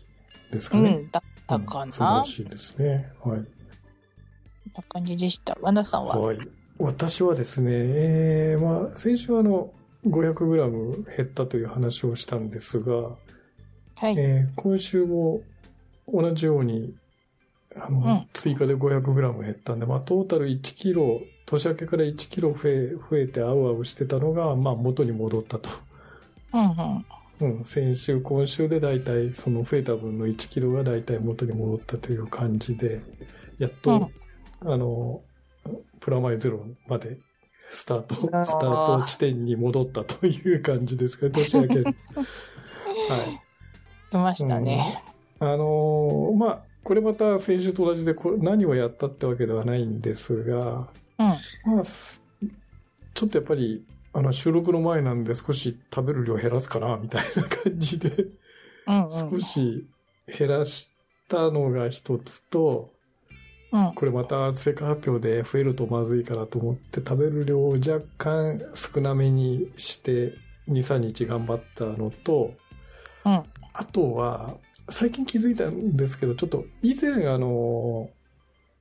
[0.51, 0.97] ですかね。
[0.97, 2.25] うん、だったかうん素晴らな。
[2.25, 3.13] しいですね。
[3.23, 3.47] はい。
[4.77, 5.57] な感じでした。
[5.61, 6.19] ワンダさんは？
[6.19, 6.39] はい。
[6.79, 9.71] 私はですね、えー、まあ、先週はあの、
[10.07, 12.95] 500g 減ったという話をしたんですが、
[13.97, 14.15] はい。
[14.19, 15.41] えー今週も
[16.07, 16.95] 同じように、
[17.75, 25.71] あの、うん追加で 500g 減ったんで、まあ、トータル1キロ、年明けから1キロ増え、増えてあうあうしてたのが、まあ、元に戻ったと。
[26.53, 26.61] うん
[27.41, 27.57] うん。
[27.59, 33.01] うん、先週、今週で大体、その増えた分の1キロが大体元に戻ったという感じで、
[33.59, 34.11] やっと、
[34.67, 35.23] あの、
[36.01, 37.19] プラマイゼロまで、
[37.71, 41.83] スタート、スタあーート地点に戻ったという感じですかね、年明け。
[41.85, 41.93] はい。
[44.11, 45.03] 来ましたね。
[45.39, 51.27] あのーまあ、これまた先週と同じでこれ何をやったってわけではないんですが、うん。
[51.75, 52.23] まあ、す
[53.15, 58.11] ちょっとやっぱり、あの、収録の前なんで少し食べる量減らすかな、みたいな感じで、
[58.87, 59.31] うんうん。
[59.31, 59.87] 少し
[60.27, 60.91] 減らし
[61.29, 62.96] たのが一つと、
[63.73, 63.95] うん。
[63.95, 70.35] これまた成果発表で増えるとまずいかなと思って食べる量を若干少なめにして
[70.69, 72.55] 2、3日頑張ったのと、
[73.25, 73.43] うん。
[73.73, 74.55] あとは、
[74.89, 78.11] 最近気づいたんですけど、ちょっと以前あの、オ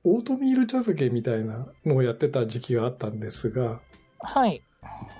[0.04, 3.80] ートミール茶漬けみたいなのをやってた時期があったんですが、
[4.20, 4.62] はい。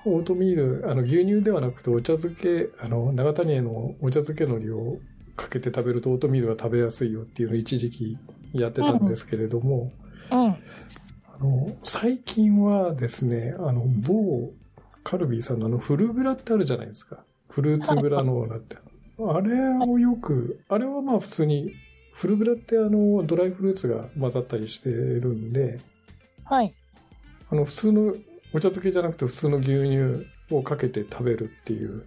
[0.04, 4.98] オートミール、あの牛乳ではなくてお茶漬け、あの長谷へのお茶漬け海苔を
[5.34, 8.18] かけて食べるとオートミールが食べやすいよっていうのを一時期
[8.52, 9.92] やってたんですけれども、
[10.30, 10.38] うん。
[10.38, 10.56] あ
[11.40, 14.52] の、最近はですね、あの、某
[15.04, 17.24] カルビーさんのあの、フルグラってあるじゃないですか。
[17.48, 18.76] フルーツグラノーラって。
[19.18, 21.72] あれをよく、あれはまあ普通に、
[22.12, 25.80] フルグラってあの、ドライフルーツが混ざったりしてるんで、
[26.44, 26.74] はい。
[27.50, 28.14] あの、普通の
[28.52, 32.06] お茶漬けじゃなくて普通の牛乳をかけて食べるっていう、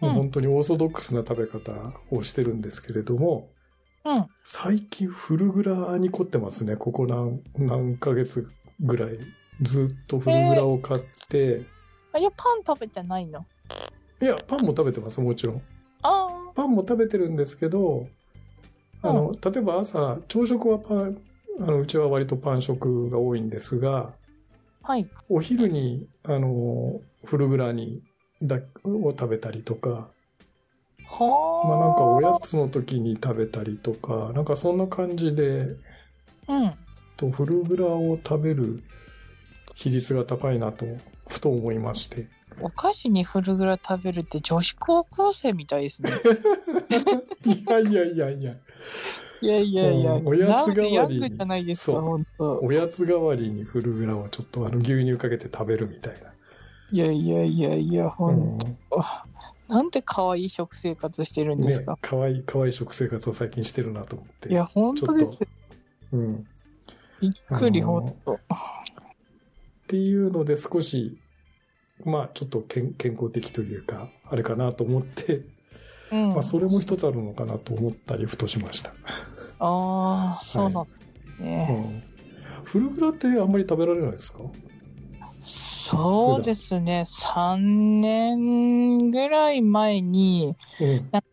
[0.00, 1.72] もう本当にオーソドックスな食べ方
[2.10, 3.50] をしてるんですけれども、
[4.04, 4.26] うん。
[4.44, 6.76] 最近フルグラに凝ってますね。
[6.76, 8.48] ここ何、何ヶ月
[8.80, 9.18] ぐらい。
[9.62, 11.66] ずっとフルグラを買って、
[12.12, 13.46] あ、いや、パン食べてないの？
[14.20, 15.62] いや、パンも食べてます、もちろん。
[16.02, 18.08] あパンも食べてるんですけど、
[19.02, 21.18] あの、例えば朝、朝食はパン、
[21.60, 24.14] あの、うちは割とパン食が多いんですが、
[24.82, 24.88] あ。
[24.92, 25.06] はい。
[25.28, 28.02] お昼に、あの、フルグラに、
[28.42, 30.19] だ、を食べたりとか、はあ。
[31.18, 35.76] まあなんかおやつの時に食べたりとか、なんかそんな感じで、
[36.48, 36.72] うん。
[37.16, 38.82] とフルグラを食べる
[39.74, 40.86] 比率が高いなと、
[41.28, 42.28] ふと思いまして。
[42.60, 46.10] お菓子にフルグラ食べるって女子高校生みたいですね。
[47.44, 48.52] いやいやいやいや、
[49.42, 52.60] いやいやいや、うんおやつ代わりにじゃないですか、本当。
[52.60, 56.30] おやつ代わりにフルグラをちょっとあの牛乳かけて食べるみたいな。
[56.92, 58.58] いやいやいやいや、ほうん。
[59.70, 64.48] なんて可愛い食生活してるんですねか？、かわいい、かわいい食生活を最近してるなと思って。
[64.50, 65.46] いや、本当です。
[66.12, 66.46] うん。
[67.20, 68.34] びっくり、ほんと。
[68.34, 68.38] っ
[69.86, 71.18] ていうので少し、
[72.04, 75.42] まあちょっと健健康的というか、あれかなと思って、
[76.10, 76.28] うん。
[76.34, 78.92] まあそれも一つあるのかなと思ったりふとしました。
[79.58, 80.90] ああ、そうなんで
[81.36, 81.66] すうね。
[81.66, 82.02] ん。
[82.64, 84.40] フルグラってあんまり食べられないですか？
[85.42, 87.04] そうですね。
[87.06, 90.54] 3年ぐらい前に、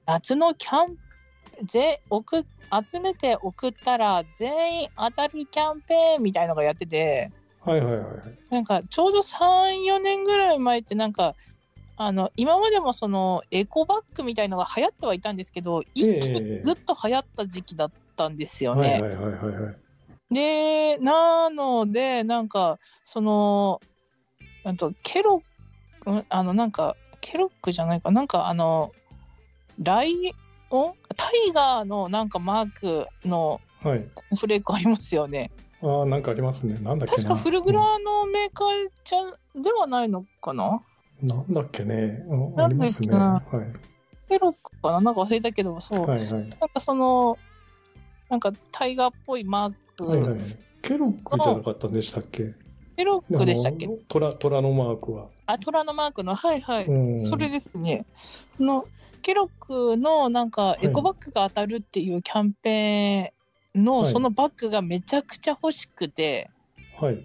[0.05, 8.37] 夏のキャンプ、ぜ送集めて送ったら全員当たるキャンペーンみたいのがやってて、はいはいはいはい。
[8.49, 11.35] なんかちょうど3、4年ぐらい前ってなんか、
[11.97, 19.07] あの、今までもそのエコバッグみたいのが流行ってはいたんですけど、一気にぐっと流行った時期だったんですよね。
[20.29, 23.81] で、なので、なんか、その、
[24.69, 25.41] あと、ケロ
[26.29, 28.91] あの、なんか、ケロックじゃないか、なんか、あの、
[29.81, 30.33] ライ
[30.69, 30.93] オン？
[31.15, 34.05] タイガーのなんかマークのはい。
[34.13, 35.51] コーンフレークありますよね。
[35.81, 36.77] ああ、なんかありますね。
[36.79, 37.29] なんだっけな。
[37.29, 40.81] 確かフルグラのメーカーじゃ、ではないのかな？
[41.21, 42.25] うんなんだっけね。
[42.27, 43.15] うんなんだっけなありますね。
[43.15, 43.41] は
[44.27, 45.01] ケロックかな？
[45.01, 46.05] なんか忘れたけど、そう。
[46.05, 46.07] い。
[46.07, 46.29] はいはい。
[46.29, 47.37] なんかその、
[48.29, 50.39] なんかタイガーっぽいマーク、はいはい。
[50.81, 52.53] ケロックじゃなかったんでしたっけ？
[52.97, 53.87] ケロックでしたっけ？
[54.09, 55.27] 虎、虎のマークは。
[55.45, 56.85] あ、虎のマークの、はいはい。
[56.85, 57.19] うん。
[57.21, 58.07] それですね。
[58.57, 58.85] その
[59.21, 66.49] ケロックのなんかいエコバッグが当たるっていうキャンペーンのはいそのバッグがめちゃくちゃ欲しくて、
[66.99, 67.23] はい。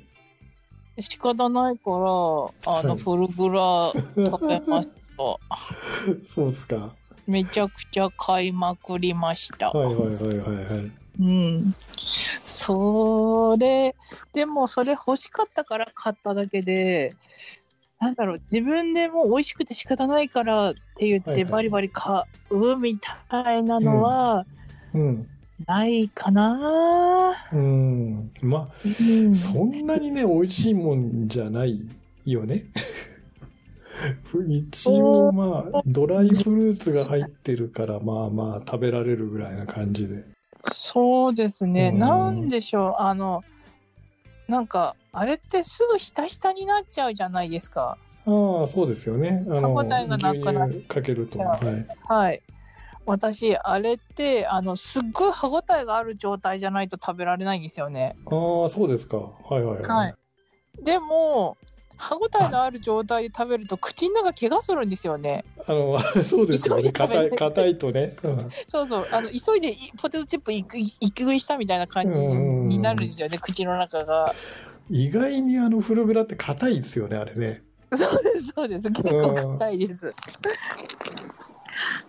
[1.00, 3.94] 仕方ないから、あはいのフルグラ
[4.30, 4.92] 食べました。
[6.28, 6.94] そうですか。
[7.26, 9.70] めちゃくちゃ買いまくりました。
[9.70, 11.01] はいはいはいはいはい。
[11.20, 11.75] うん。
[12.44, 13.94] それ、
[14.33, 17.14] でもそれ欲しかったから買っただけで、
[18.01, 22.98] なんだろう、自分でもう美味しくて仕方ないからって言ってバリバリ買うみ
[23.31, 24.46] たいなのは
[24.94, 25.29] うん。
[25.66, 28.33] ないかな、うん。
[28.42, 31.81] まうんあ、そんなにね、美味しいもんじゃない
[32.25, 32.64] よね。
[34.48, 40.25] 一応まあ、ドライフルーツが入ってるから、まあまあ、食べられるぐらいな感じで。
[40.70, 43.44] そうですね、うんなんでしょう、あの、
[44.48, 47.98] なんか、あれってすぐひたひたになっちゃうじゃないですか。
[48.27, 49.44] ああ、そうですよね。
[49.48, 51.40] あ歯応えがなくなっかけると。
[51.40, 51.87] はい。
[52.09, 52.42] はい。
[53.05, 58.16] 私、あれって、あの、すっごい歯ごたえがある状態じゃないと食べられないんですよね。
[58.27, 59.16] ああ、そうですか。
[59.18, 59.85] はいはいはい。
[59.85, 60.14] はい。
[60.85, 61.57] でも、
[62.02, 65.44] 歯ごたえのある状態で食べると口の中怪我するんですよね。
[65.68, 66.90] あの、そうですよね。
[66.90, 68.16] 硬い、て硬いとね。
[68.24, 69.08] うんそうそう。
[69.12, 74.34] あの、急いでいポテトチップいくい息食いしたみたいな感じうんになるんですよね、口の中が。
[74.90, 77.62] 意外にあの、フルグラって硬いですよね、あれね。
[77.94, 78.90] そうです、そうです。
[78.90, 80.12] 結構硬いです。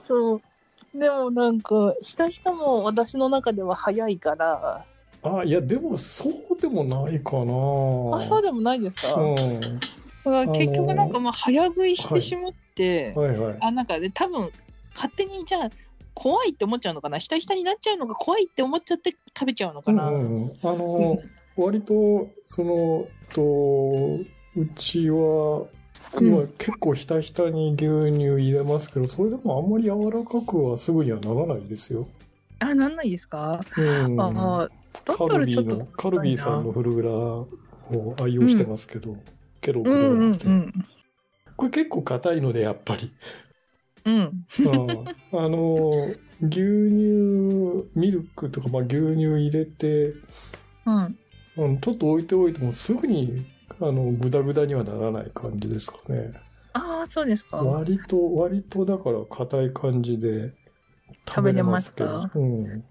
[0.07, 0.41] そう。
[0.95, 4.85] でもなんか、ひたひたも私の中では早いから、
[5.23, 8.17] ああ、いや、でも、そうでもないかな。
[8.17, 9.35] あ、そうでもないですか、うん。
[9.35, 13.57] だから結局なんかまあ早食いしてしまって、はいはい。
[13.61, 14.49] あなんかね多分
[14.95, 15.69] 勝手にじゃあ
[16.13, 17.17] 怖いって思っちゃうのかな？
[17.17, 21.17] ひたひたになっちゃうのが怖いって思っちゃって食べちゃうのかな、うんうんうん、あの、
[21.57, 23.41] 割と、その、と、
[24.55, 25.67] うちは、うん
[26.15, 32.07] 今結構ひたひたに牛乳入れますけど、それでもあんまり柔らかくはすぐにはならないですよ。
[32.59, 34.21] あなんないですか、うん。
[34.21, 34.69] あ
[35.05, 39.15] だったカルビらちょっとーの、カルビーさんのフルグラを愛用してますけど、
[39.61, 40.73] ケロッグうんうんではなくて、うん。
[41.55, 43.11] これ結構硬いので、やっぱり。
[44.05, 44.15] うん。
[44.15, 50.13] うんあの、牛乳、ミルクとか、まあ、牛乳入れて、
[50.85, 51.17] うん。
[51.55, 53.45] うん、ちょっと置いておいてもすぐに、
[53.79, 56.33] あの、グダグダにはならない感じですかね。
[56.73, 57.57] ああ、そうですか。
[57.57, 60.51] 割と、割とだから硬い感じで
[61.27, 62.29] 食べれますか？
[62.35, 62.83] うん。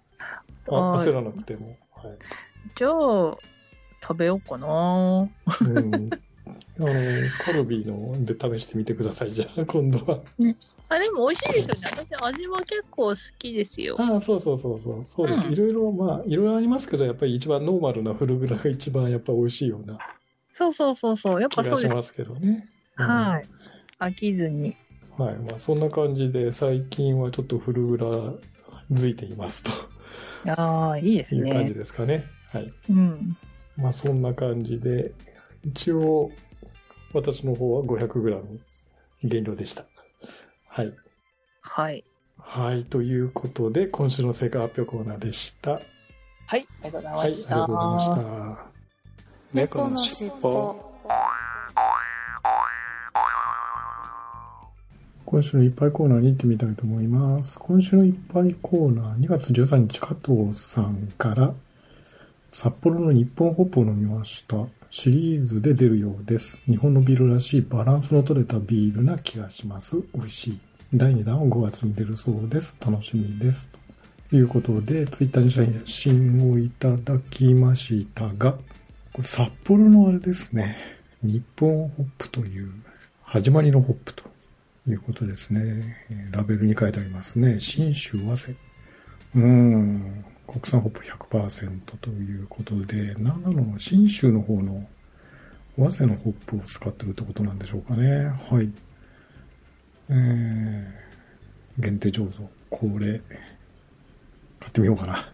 [0.68, 1.76] あはい焦らなくても。
[2.08, 2.18] はい。
[2.74, 3.36] じゃあ、
[4.02, 4.66] 食べようかな。
[5.60, 6.10] うん。
[6.78, 10.22] あの、カルビーので試してみてください、じゃあ、 今度は。
[10.88, 11.80] あ、でも美味しいですよね。
[11.84, 13.96] 私、味は結構好きですよ。
[13.98, 15.04] ああ、そうそうそうそう。
[15.04, 15.46] そうです。
[15.46, 19.98] うんいろいろ、まあ、いろいろありますけど、やっぱり一番ノーマルなフルグラが一番やっぱ美味しいような
[20.50, 21.40] そうそうそうそう。
[21.40, 21.84] やっ気ぱそうです。
[21.84, 22.68] がしますけどね。
[22.98, 23.48] うんはい。
[23.98, 24.76] 飽きずに。
[25.16, 25.36] はい。
[25.36, 28.06] まあ、そんな感じで、最近はちょっとフルグラ
[28.90, 29.70] づいていますと
[30.46, 31.78] ああ、いいですいう感じね。
[31.78, 32.24] ですかね。
[32.52, 32.72] はい。
[32.90, 33.36] うん。
[33.76, 35.12] まあ、そんな感じで、
[35.64, 36.30] 一応、
[37.12, 38.42] 私の方は 500g
[39.24, 39.84] 減量でした。
[40.66, 40.92] はい。
[41.60, 42.04] はい。
[42.38, 42.84] はい。
[42.84, 45.72] ということで、今週の成果発表コーナーでした。
[46.46, 46.66] はい。
[46.82, 47.26] ありがとうございはい。
[47.26, 47.56] ありました。
[47.56, 48.72] がとうございました。
[49.52, 50.92] 猫のしっぽ
[55.32, 57.58] 今週のいっぱいコーナーに行ってみたいと思います。
[57.58, 61.54] 今週のいっぱいコーナー、2月13日、加藤さんから、
[62.50, 64.66] 札幌の日本ホップを飲みました。
[64.90, 66.60] シリーズで出るようです。
[66.66, 69.96] 日本のビールらしいバランスの取れたビールな気がします。
[70.14, 70.60] 美味しい。
[70.92, 72.76] 第2弾は5月に出るそうです。
[72.78, 73.66] 楽しみです。
[74.28, 78.52] ということで、ツイッターに写真をいただきましたが、
[79.14, 80.76] これ札幌のあれですね。
[81.22, 82.70] 日本ホップという、
[83.22, 84.31] 始まりのホップと
[84.86, 86.06] いうことですね。
[86.30, 87.58] ラベルに書いてありますね。
[87.58, 88.54] 新州早生。
[89.36, 90.24] うん。
[90.46, 94.86] 国産ホップ100%ということで、長野の新州の方の
[95.76, 98.26] 早生のホップを使ってるってことなんでしょうかね。
[98.50, 98.70] はい。
[100.10, 102.48] えー、限定醸造。
[102.68, 103.20] これ、
[104.60, 105.32] 買ってみようかな。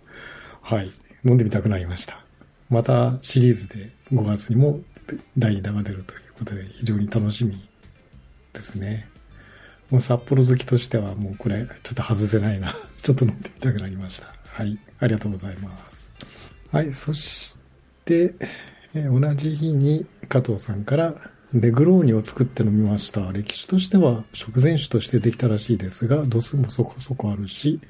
[0.60, 0.90] はい。
[1.24, 2.24] 飲んでみたくなりました。
[2.68, 4.80] またシリーズで5月にも
[5.36, 7.68] 第2弾が出るということで非常に楽しみ
[8.52, 9.08] ですね。
[9.90, 12.74] もう札幌好きとしてはもうこれちょっと外せないな。
[13.02, 14.34] ちょっと飲んでみたくなりました。
[14.44, 14.78] はい。
[14.98, 16.12] ありがとうございます。
[16.70, 16.92] はい。
[16.92, 17.56] そし
[18.04, 18.34] て、
[18.94, 21.14] え同じ日に加藤さんから
[21.54, 23.32] レグローニを作って飲みました。
[23.32, 27.80] 歴史としては食前酒としてできたらしいですが、度数もそこそこあるし、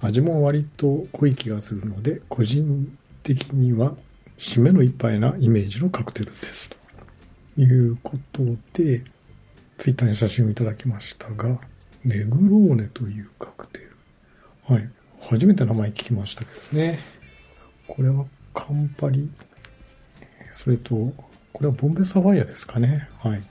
[0.00, 3.94] 味も割と濃い気がするので、個人的には
[4.38, 6.70] 締めの一杯なイメージのカクテルです。
[7.54, 9.04] ということで、
[9.80, 11.58] ツイッターに写真をいただきましたが、
[12.04, 13.96] ネグローネというカクテル。
[14.66, 14.86] はい。
[15.18, 17.00] 初めて名前聞きましたけどね。
[17.86, 19.30] これはカンパリ。
[20.52, 20.94] それと、
[21.54, 23.08] これはボンベサファイアですかね。
[23.20, 23.42] はい。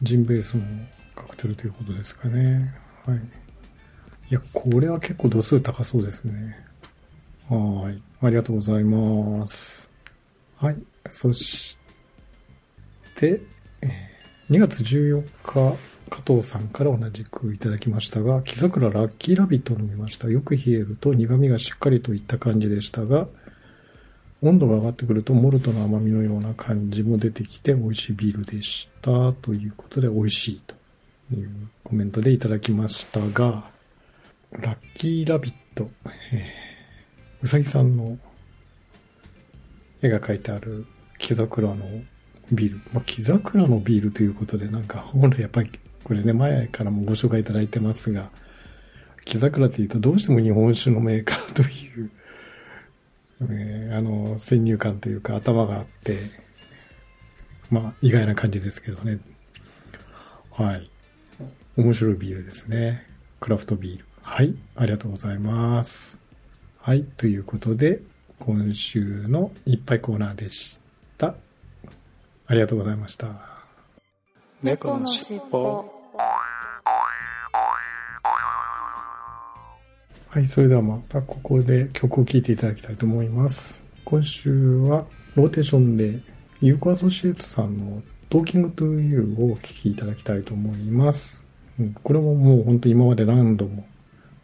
[0.00, 0.62] ジンベースの
[1.14, 2.74] カクテルということですかね。
[3.04, 3.18] はい。
[3.18, 3.20] い
[4.30, 6.64] や、これは結構度数高そうですね。
[7.50, 8.02] はい。
[8.22, 9.90] ありがとうございます。
[10.56, 10.78] はい。
[11.10, 11.78] そし
[13.14, 13.42] て、
[13.82, 14.13] えー
[14.50, 15.78] 2月14日、
[16.10, 20.28] 加藤さんから同じくいただきましたが、木桜ラッキーラビットを飲みました。
[20.28, 23.26] よく冷えると苦味がしっかりといった感じでしたが、
[24.42, 29.32] 温度が上がってくるとモルトの甘みのような感じも出てきて美味しいビールでした。
[29.32, 30.74] ということで美味しいと
[31.34, 31.50] いう
[31.82, 33.64] コメントでいただきましたが、
[34.52, 35.88] ラッキーラビット、
[36.32, 36.52] え
[37.40, 38.18] うさぎさんの
[40.02, 40.84] 絵が描いてある
[41.16, 41.86] 木桜の
[42.52, 42.80] ビール。
[42.92, 45.70] まあ、木桜のビールということで、なんか、本来やっぱり、
[46.02, 48.30] これね、前からもご紹介いただいてますが、
[49.24, 52.10] 木桜っていうとどうしても日本酒のメーカーという、
[53.50, 56.18] えあの、先入観というか頭があって、
[57.70, 59.18] まあ、意外な感じですけどね。
[60.50, 60.90] はい。
[61.76, 63.06] 面白いビールですね。
[63.40, 64.04] クラフトビール。
[64.22, 64.54] はい。
[64.76, 66.20] ありがとうございます。
[66.78, 67.04] はい。
[67.16, 68.00] ということで、
[68.38, 70.80] 今週のいっぱいコーナーでし
[71.18, 71.34] た。
[72.46, 73.28] ありがとうございました。
[74.62, 75.90] 猫のしっぽ
[80.28, 80.46] はい。
[80.46, 83.86] それではまたここで曲を聴いていただきたいと思います。
[84.04, 85.06] 今週は
[85.36, 86.20] ローテーションで、
[86.60, 91.46] ユーコアソシエイツさんの Talking to You をお聴きいただきたいと思います。
[91.78, 93.86] うんこれももう本当に今まで何度も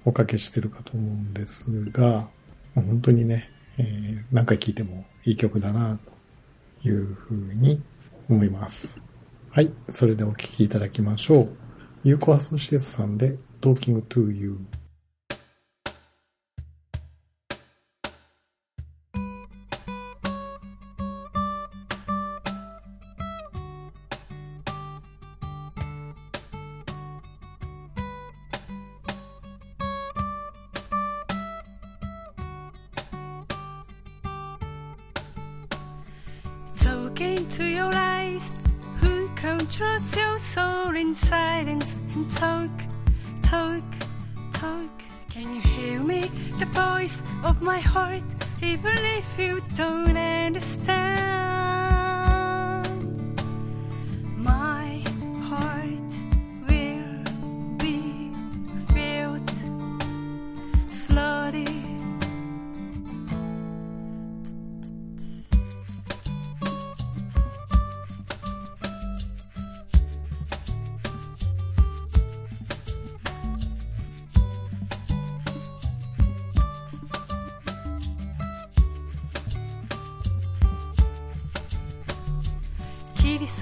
[0.04, 2.28] おかけしてるかと思うんですが、
[2.74, 5.98] まあ本当にね、えー何回聴いてもいい曲だな
[6.82, 7.82] というふうに
[8.30, 9.00] 思います。
[9.50, 9.72] はい。
[9.88, 11.48] それでお聴きいただきましょう。
[12.04, 14.58] ユーコアソシエスさんで Talking to You。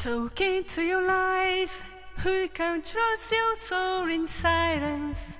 [0.04, 1.82] Talking to your lies,
[2.18, 5.40] who can trust your soul in silence?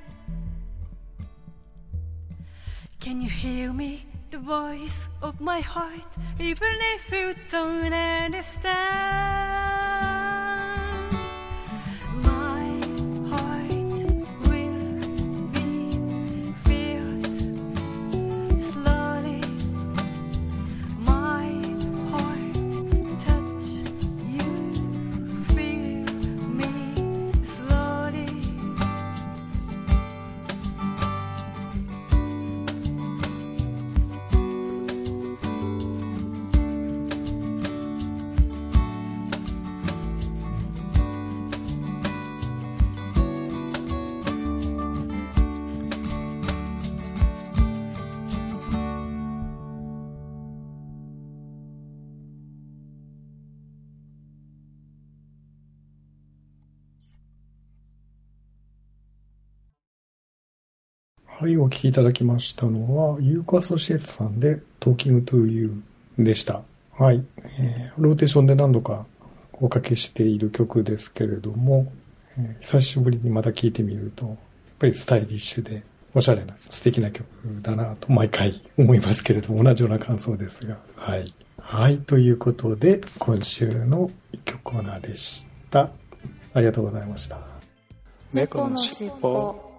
[3.02, 6.08] Can you hear me, the voice of my heart,
[6.40, 9.63] even if you don't understand?
[61.44, 65.84] はい、お聞きいただきましたのは、ユーコアソシエイトさんで Talking to You
[66.18, 66.62] でした。
[66.98, 67.22] はい、
[67.60, 69.06] えーローテーションで何度か
[69.52, 71.92] おかけしている曲ですけれども、
[72.38, 74.38] えー久しぶりにまた聴いてみると、やっ
[74.80, 75.84] ぱりスタイリッシュで、
[76.14, 77.26] おしゃれな素敵な曲
[77.62, 80.78] だなと毎回思いますけれども、同じような感想ですが。
[80.96, 81.34] はい。
[81.58, 85.92] はい、ということで、今週の一曲コーナーでした。
[86.54, 87.38] ありがとうございました。
[88.32, 89.73] 猫のしっぽ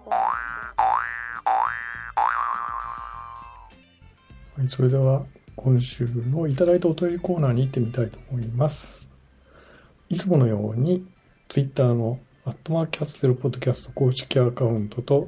[4.57, 5.25] はい、それでは
[5.57, 9.09] 今週のいただいたお便りコーナーに行ってみたいと思います。
[10.07, 11.05] いつものように、
[11.49, 15.27] ツイッターのアットマーキャステルポッドキャスト公式アカウントと、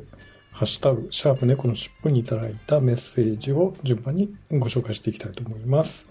[0.51, 6.07] ハッシュタグ、シャープ猫のしっぽにいただいたメッセージを順番にご紹介していきたいと思います。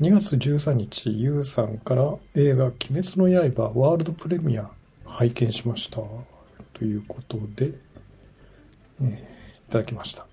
[0.00, 4.68] 2月13日、ゆうさんから映画、鬼滅の刃ワールドプレミア
[5.04, 6.00] 拝見しました。
[6.72, 7.72] ということで、
[9.00, 9.38] えー
[9.68, 10.26] いただきました。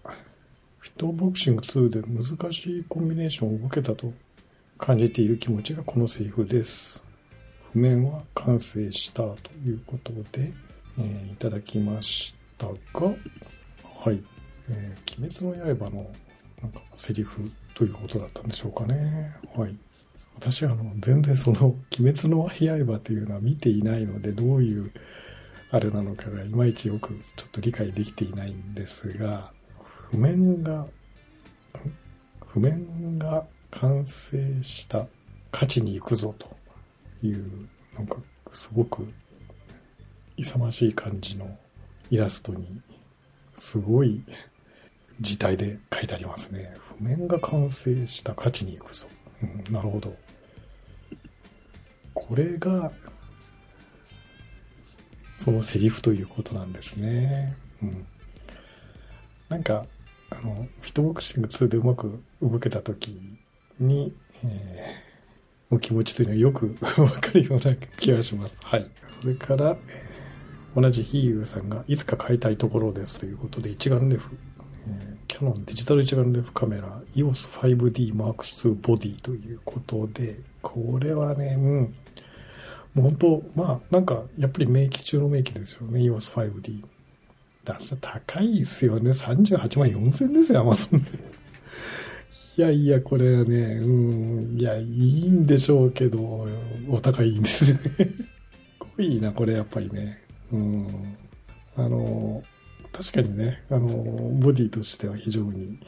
[0.85, 4.13] フィットボクシング2で難しいコンビネーションを受けたと
[4.77, 7.07] 感じている気持ちがこのセリフです。
[7.73, 10.53] 譜面は完成したということで、
[10.99, 12.73] えーいただきましたが、
[13.03, 14.21] はい、
[14.69, 16.05] えー鬼滅の刃の
[16.61, 17.41] なんかセリフ
[17.73, 19.35] ということだったんでしょうかね。
[19.55, 19.75] はい。
[20.35, 24.91] 私はあの全然その鬼滅の刃というのは見ていないので、どういう
[25.71, 29.51] あれなのかがいまいちよくちょっと理解できていないんですが、
[30.15, 30.87] 譜面が、
[32.47, 35.07] 譜面が完成した
[35.51, 36.47] 勝ちに行くぞと
[37.21, 38.15] いう、なんか
[38.53, 39.05] すごく
[40.37, 41.57] 勇ましい感じの
[42.09, 42.81] イラストに、
[43.53, 44.23] すごい
[45.19, 46.73] 字体で書いてありますね。
[46.97, 49.07] 譜面が完成した価値に行くぞ。
[49.43, 50.15] うん、なるほど。
[52.13, 52.89] これが、
[55.35, 57.57] そのセリフということなんですね。
[57.83, 58.07] うん。
[59.49, 59.85] なんか、
[60.41, 63.19] あの、フィットボクシング2でうまく動けた時
[63.79, 64.13] に、
[64.43, 65.05] えー
[65.71, 68.55] お気持ちというのはよく わかるような気がします。
[68.61, 68.87] はい。
[69.19, 69.75] それから、
[70.75, 74.37] 同じヒーユーさんがいつか買いたいところですということで、一眼レフ、
[74.87, 81.95] えーキャノンデジタル一眼レフカメラ EOS5D Mark II ボディということで、これはね、うん。
[82.93, 86.83] もう本当、まあ、なんか、やっぱり名機中の名機ですよね、EOS5D。
[87.65, 89.11] だ高いですよね。
[89.11, 91.09] 38万4000ですよ、アマゾンで。
[92.57, 96.47] いやいや、これはね、うん、いや、いいんでしょうけど、
[96.87, 97.79] お高いんですね。
[97.83, 97.95] す
[98.97, 100.19] ごいな、これやっぱりね。
[100.53, 100.87] うん。
[101.75, 102.41] あの、
[102.93, 103.87] 確かにね、あの、
[104.39, 105.79] ボディとしては非常に、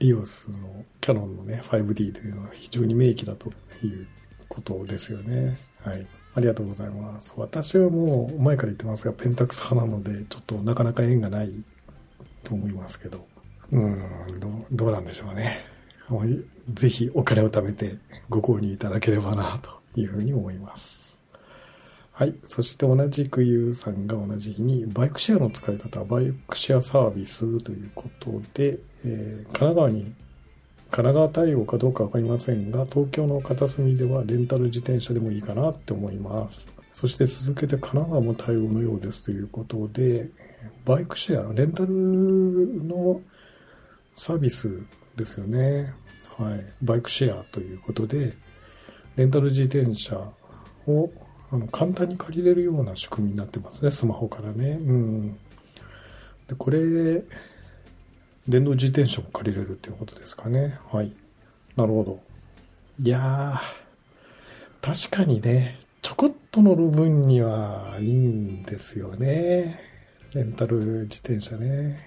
[0.00, 3.50] EOS のキャノンのね、5D というのは非常に名機だと
[3.82, 4.06] いう
[4.48, 5.56] ことですよね。
[5.82, 6.06] はい。
[6.36, 7.32] ありがとうございます。
[7.38, 11.50] 私はもう前から言ってますが、ペンタックス派なので、ちょっとなかなか縁がない
[12.44, 13.26] と思いますけど。
[13.72, 14.02] うん、
[14.38, 15.64] どうどうなんでしょうね。
[16.74, 17.96] ぜひお金を貯めて
[18.28, 21.18] ご購入いただければなというふうに思います。
[22.12, 22.34] はい。
[22.46, 30.12] そして同じくゆうさんが同じ日に、バイクシェアの使い方、バイクシェアサービスということで、えー神奈川に、
[30.90, 36.66] 神奈川対応かどうかわかりませんが、東京の片隅ではレンタル自転車でもいいかなって思います。
[36.92, 40.30] そして続けて神奈川も対応のようですということで、
[40.84, 43.20] バイクシェア、レンタルの
[44.14, 44.80] サービス
[45.16, 45.92] ですよね。
[46.38, 46.64] はい。
[46.82, 48.34] バイクシェアということで、
[49.16, 50.16] レンタル自転車
[50.86, 51.10] を
[51.50, 54.78] あの簡単に借りれるような仕組みになってますね、スマホからね。
[54.80, 55.38] うん。
[56.48, 57.22] で、これ、
[58.48, 60.78] 電動自転車も借りれるっていうことですかね。
[60.92, 61.12] はい。
[61.76, 62.20] なるほど。
[63.02, 69.80] いやー、確かにね、ちょこっと乗る分にはいいんですよね。
[70.32, 71.98] レンタル自転車ね。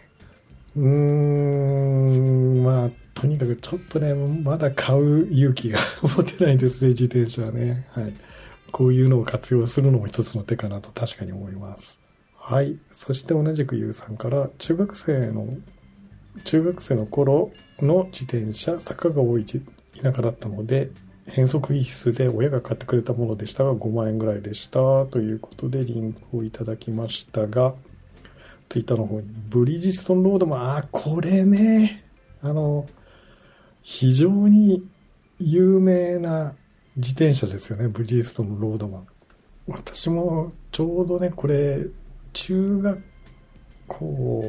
[0.76, 7.86] うーん、まあ、とにかくちょっとね、まだ買う勇気が 持てないですね、自転車はね。
[7.92, 8.14] はい。
[8.72, 12.00] こういうのを活用するのも一つの手かなと確かに思います。
[12.36, 12.78] はい。
[12.92, 15.48] そして同じくゆうさんから、中学生の、
[16.44, 17.52] 中学生の頃
[17.82, 19.62] の自転車、坂が多い田
[20.14, 20.92] 舎だったので、
[21.28, 25.06] 変速必須で親が買ってくれたものでしたが5万円ぐらいでした。
[25.06, 27.74] ということでリンクをいただきましたが、
[28.70, 32.04] ツイッターの方に、ブリヂストンロードも、あー、これね、
[32.42, 32.88] あの、
[33.82, 34.84] 非常に
[35.40, 36.54] 有名な
[36.96, 39.08] 自転車ですよね、ブリヂストンロードマン。
[39.68, 41.86] 私もちょうどね、これ、
[42.34, 43.02] 中学
[43.88, 44.44] 校、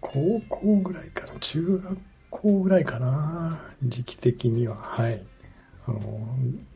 [0.00, 1.98] 高校ぐらいかな、中学
[2.30, 5.22] 校ぐらいかな、時期的には、はい。
[5.86, 6.00] あの、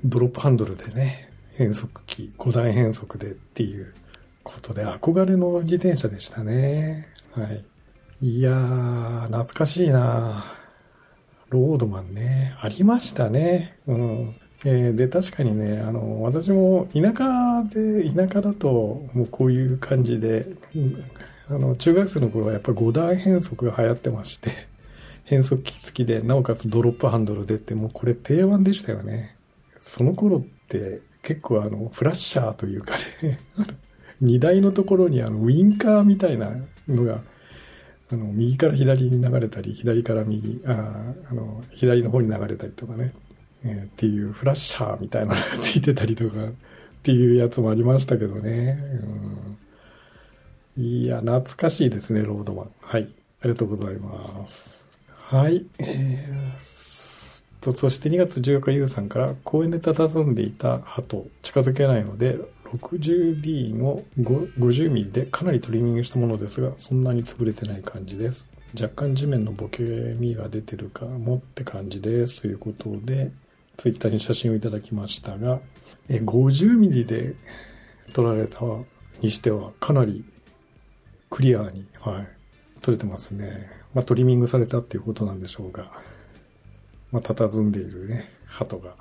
[0.05, 3.95] ドロップハンドルでね、変速機、5段変速でっていう
[4.43, 7.09] ことで憧れの自転車でしたね。
[7.33, 7.64] はい。
[8.20, 10.57] いやー、懐かしいな
[11.51, 13.79] ロードマンね、ありましたね。
[13.87, 14.37] うん。
[14.64, 21.05] えで、確かにね、あの、私も田舎で、田舎だと、もうこういう感じで、うん
[21.49, 24.51] あの、中学生の頃はやっぱり5段変速が流行ってまして、
[25.25, 29.37] 変速機付きで、なおかつドロップハンドルでって、もうこれ定番でしたよね。
[29.79, 33.41] その頃って結構あの、フラッシャーというかね、
[34.21, 36.57] 荷台のところにあの、ウインカーみたいな
[36.89, 37.23] のが、
[38.11, 43.13] あの、右から左に流れたり、左から右、ああの、左の方に流れたりとかね、
[43.65, 46.53] えーっていうフラッシャーみたいなのがついてたりとかっ
[47.03, 48.79] ていうやつもありましたけどね。
[48.81, 49.59] うん、
[50.77, 52.70] いや、懐かしいですね、ロードマン。
[52.81, 53.09] はい。
[53.41, 54.89] ありがとうございます。
[55.09, 55.64] はい。
[55.79, 62.39] えー、と、そして2月14日ゆうさんから公園で佇んでいた鳩近づけないので
[62.79, 69.83] 60D の 50mm でかなりトリミングしたものですがそんなに潰れてない感じです若干地面のボケ
[70.18, 73.31] みが出てるかもって感じですということで
[73.77, 75.61] ツイッターに写真をいただきましたが
[76.09, 77.35] 50mm で
[78.12, 78.61] 撮られた
[79.20, 80.25] にしてはかなり
[81.35, 82.28] クリアに、はい、
[82.80, 83.68] 撮れてますね。
[83.93, 85.91] まあ、トリミングされたっていうことなんでしょうが、
[87.11, 88.95] まあ、佇んでいるね、鳩が、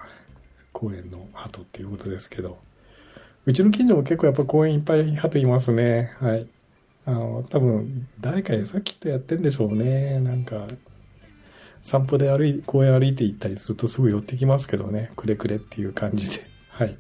[0.72, 2.58] 公園の鳩っていうことですけど、
[3.46, 6.16] うちの近所も結構やっぱ公園いっぱい鳩いますね。
[6.20, 6.48] はい。
[7.06, 10.20] あの、多分、誰か餌きっとやってんでしょうね。
[10.20, 10.66] なんか、
[11.84, 15.12] 散歩で歩い、公園歩いて行ったりするとすぐ寄ってきますけどね。
[15.16, 16.48] くれくれっていう感じで。
[16.70, 16.98] はい。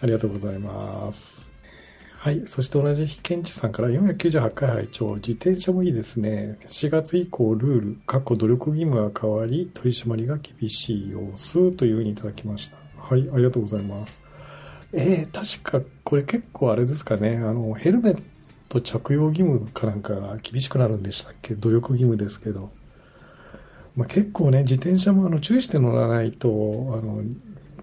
[0.00, 1.53] ありがとうございます。
[2.24, 2.42] はい。
[2.46, 6.56] そして同じ非検知さんから498回拝聴自転車もいいですね。
[6.68, 12.78] 4月以降ルール、過去努力義務が変わり、取り締まりが厳しい様子というふうにいただきました。
[12.96, 13.28] はい。
[13.30, 14.22] ありがとうございます。
[14.94, 17.36] えー、確かこれ結構あれですかね。
[17.36, 18.22] あの、ヘルメッ
[18.70, 21.54] ト着用義務かなんかが厳しくなるんでしたっけ？
[21.56, 22.70] 努力義務ですけど。
[23.96, 27.22] まあ、結構ね、自転車もあの注意して乗らないと、あの、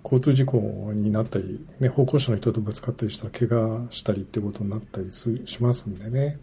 [0.04, 6.40] 交通事故になったり、ね、歩行者の人とぶつかったりしたら怪我したりってことになったりしますんでね。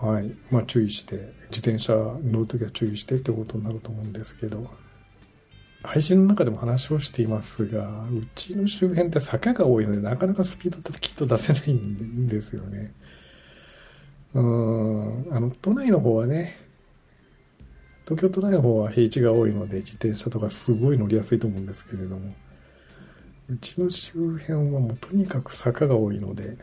[0.00, 0.34] はい。
[0.50, 4.68] まあ注意して、自転車乗るときは注意してってことになると思うんですけど、
[5.82, 12.92] 配信の中でも話をしていますが、うちの周辺って坂が多いので、なかなかスピードってきっと出せないんですよね。
[14.34, 16.61] うん、あの、都内の方はね、
[18.04, 22.34] 東京都内の方は平地が多いので自転車とかすごい乗りやすいと思うんですけれども
[23.48, 26.56] うちの周辺はもうとにかく坂が多いので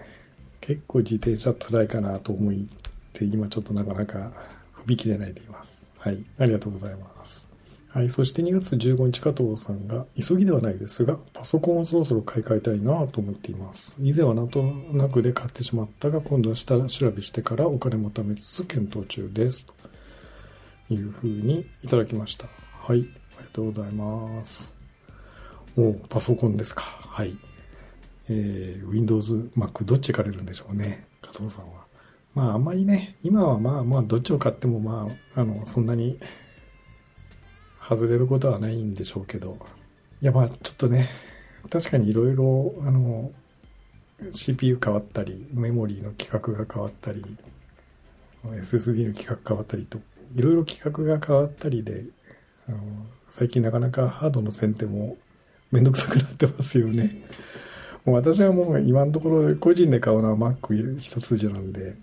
[0.61, 2.53] 結構自転車辛いかなと思っ
[3.13, 4.31] て今ちょっとなかなか踏
[4.87, 5.91] み切れないでいます。
[5.97, 6.23] はい。
[6.37, 7.49] ありがとうございます。
[7.89, 8.09] はい。
[8.09, 13.95] そして2月15日加藤さんが急ぎではないですがパソコンをそろそろ買い替えたいなと思っています。
[13.99, 19.65] 以前はなんとなくで買ってしまったが今度は下調べしてからお金も貯めつつ検討中です。
[19.65, 19.73] と
[20.89, 22.47] いうふうにいただきました。
[22.71, 22.99] はい。
[22.99, 24.77] ありがとうございます。
[25.77, 26.83] おパソコンですか。
[26.83, 27.37] はい。
[28.29, 31.07] えー、Windows、Mac、どっち行かれるんでしょうね。
[31.21, 31.85] 加藤さんは。
[32.35, 36.19] まあ、あんまりね、今はまあまあ、どっちを買ってもまあ、あの、そんなに、
[37.81, 39.57] 外れることはないんでしょうけど。
[40.21, 41.09] いや、まあ、ちょっとね、
[41.69, 43.31] 確かにいろいろ、あの、
[44.31, 47.23] CPU 変わったり、メモリーの規格が変わったり、
[48.43, 49.99] SSD の規格変わったりと、
[50.35, 52.03] いろいろ規格が変わったりで、
[52.67, 52.77] あの
[53.27, 55.17] 最近なかなかハードの選定も
[55.71, 57.23] めんどくさくなってますよね。
[58.05, 61.95] もう私はもう今のところ個人で買うのは Mac 一筋なんで、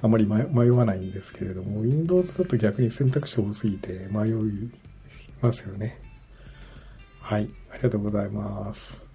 [0.00, 4.70] あまり迷わないんですけれども、Windows だと逆に選択肢多すぎて迷い
[5.40, 5.98] ますよね。
[7.20, 9.07] はい、ありがとうございます。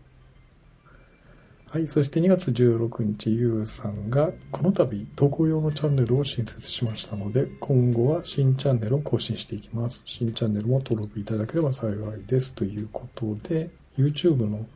[1.73, 10.03] はい、そして2月16日、ゆうさんが、この度、投稿用のチャンネルを新設しましたので、今後は新チャンネルを更新していきます。
[10.05, 12.53] 新チャンネルも登録いただければ幸いです。
[12.53, 14.67] ということで、YouTube の、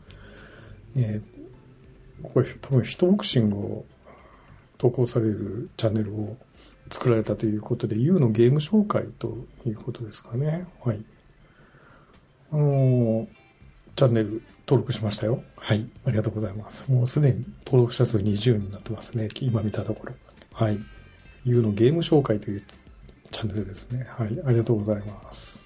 [0.96, 3.86] えーこれ多分ヒトボクシングを
[4.80, 6.36] 投稿されるチャンネルを
[6.90, 9.38] 作られたということで、U のゲーム紹介と
[9.68, 10.66] いうことですかね。
[10.84, 11.06] はい。
[12.52, 13.28] あのー
[13.96, 15.42] チャンネル登録しましたよ。
[15.56, 15.88] はい。
[16.06, 16.92] ありがとうございます。
[16.92, 19.30] もうすでに登録者数20になってますね。
[19.40, 20.14] 今見たところ。
[20.52, 20.78] はい。
[21.46, 22.64] U のゲーム紹介という
[23.32, 24.06] チャンネルですね。
[24.10, 24.38] はい。
[24.46, 25.64] ありがとうございます。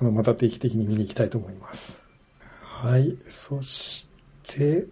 [0.00, 2.04] あの、また定期的に見に行きたいと思います。
[2.60, 3.16] はい。
[3.28, 4.08] そし
[4.48, 4.84] て、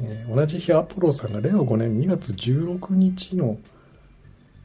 [0.00, 3.56] えー同じ日アポロさんが令和5年2月16日の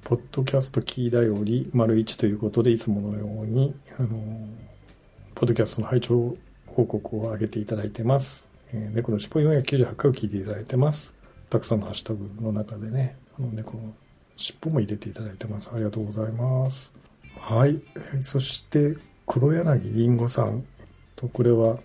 [0.03, 4.11] ポッドキャストキーだより丸1ということでいつものように、あのー
[5.35, 6.35] ポッドキャストの拝聴
[6.75, 8.49] 報告を上げていただいてます。
[8.73, 11.15] えー猫の尻尾498回を聞いていただいてます。
[11.49, 13.93] たくさんのハッシュタグの中でね、あの猫の
[14.37, 15.69] 尻尾も入れていただいてます。
[15.73, 16.93] ありがとうございます。
[17.37, 17.81] はい。
[18.21, 18.95] そして、
[19.27, 20.65] 黒柳りんごさん
[21.15, 21.79] と、これは、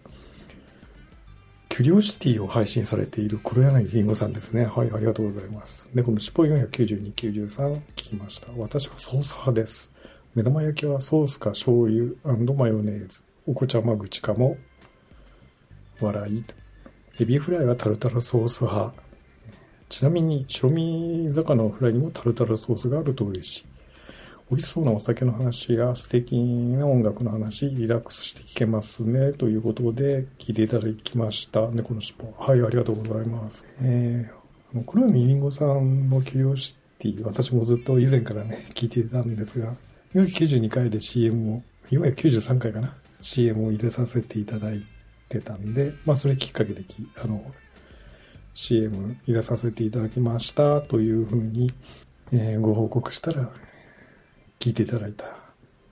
[1.68, 4.64] キュリオシティを配信されている黒柳りんごさんですね。
[4.66, 5.90] はい、ありがとうございます。
[5.94, 8.48] 猫の尻尾492、93聞きました。
[8.56, 9.90] 私はソース派です。
[10.34, 12.12] 目玉焼きはソースか醤油
[12.54, 13.22] マヨネーズ。
[13.46, 14.56] お子ちゃま口かも
[16.00, 16.54] 笑いと。
[17.18, 18.92] エビフライはタルタルソース派。
[19.88, 23.64] ちなみに白身魚のフライにもタルタルソースがあると嬉しい。
[24.50, 29.32] 美味しそうなお酒の話や素敵な音楽の話、リラックスして聞けますね。
[29.32, 31.68] ということで聞いていただきました。
[31.68, 32.42] 猫の尻尾。
[32.42, 33.66] はい、ありがとうございます。
[33.82, 39.74] えー、あの黒柳りんごさんのキュリオシティ、私もずっと以前からね、聞いていたんですが、
[40.14, 44.95] 492回で CM を、493回かな ?CM を入れさせていただいて
[45.28, 47.52] てたんで、まあそれきっかけでき、あの、
[48.54, 51.70] CM 入れさせていただきましたというふうに、
[52.32, 53.50] えーご報告したら、
[54.58, 55.26] 聞いていただいた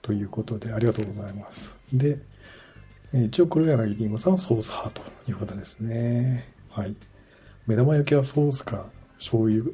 [0.01, 1.75] ということで、ありがとうございます。
[1.93, 2.17] で、
[3.13, 6.51] えー一応黒柳りんごさんはソース派ということですね。
[6.69, 6.95] はい。
[7.67, 9.65] 目玉焼きはソースか醤油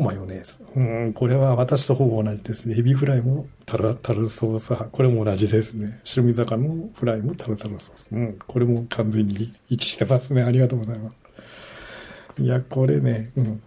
[0.00, 0.64] マヨネーズ。
[0.74, 2.76] うん、これは私とほぼ同じですね。
[2.78, 4.90] エビフライもタルタルソース派。
[4.90, 6.00] これも同じですね。
[6.04, 8.08] 白身魚のフライもタルタルソース。
[8.10, 10.42] うん、これも完全に一致してますね。
[10.42, 12.42] ありがとうございます。
[12.42, 13.62] いや、これね、うん。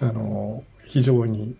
[0.00, 1.56] あの、非常に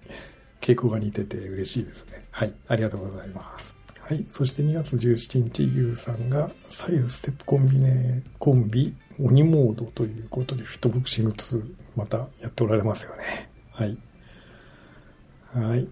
[0.61, 2.25] 傾向が似てて嬉しいですね。
[2.31, 2.53] はい。
[2.69, 3.77] ありがとうございます。
[4.01, 4.25] はい。
[4.29, 11.63] そして2月17日、ゆうさんが左右ステップコンビネコンビ鬼モードということでフィットボクシング2
[12.01, 13.51] またやっておられますよね。
[13.71, 13.99] はい。
[15.55, 15.87] はい。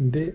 [0.00, 0.34] で、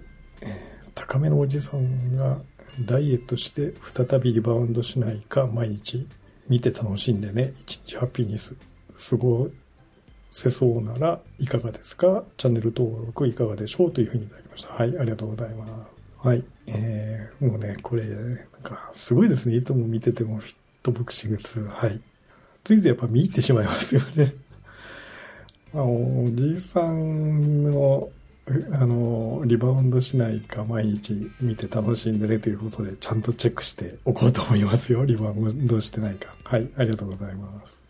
[0.96, 2.40] 高めのおじさんが
[2.86, 6.08] ダイエットして再びリバウンドしないか毎日
[6.48, 8.56] 見て楽しんでね、一日ハッピーにす
[9.10, 9.50] 過ご
[10.30, 12.24] せそうならいかがですか？
[12.38, 13.92] チャンネル登録いかがでしょう？
[13.92, 14.74] というふうにいただきました。
[14.74, 15.74] はい、ありがとうございます。
[16.20, 16.44] はい。
[16.68, 19.56] えー、もうね、これ、なんか、すごいですね。
[19.56, 21.68] いつも見ててもフィットボクシング2。
[21.68, 22.02] はい。
[22.64, 24.34] ついついやっぱ見入ってしまいますよね。
[25.74, 28.10] あ、おじいさんの、
[28.72, 35.04] あの、リバウンドしないか毎日見て楽しんでねということで、ちゃんとチェックしておこうと思いますよ。
[35.06, 36.34] リバウンドしてないか。
[36.44, 37.84] はい、ありがとうございます。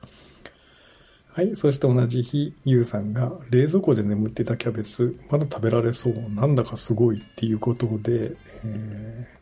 [1.33, 1.55] はい。
[1.55, 8.31] そして同じ日、ゆうさんが冷蔵庫で眠ってたキャベツ、まだ食べられそう、なんだかすごいっていうことで、
[8.65, 9.37] えー、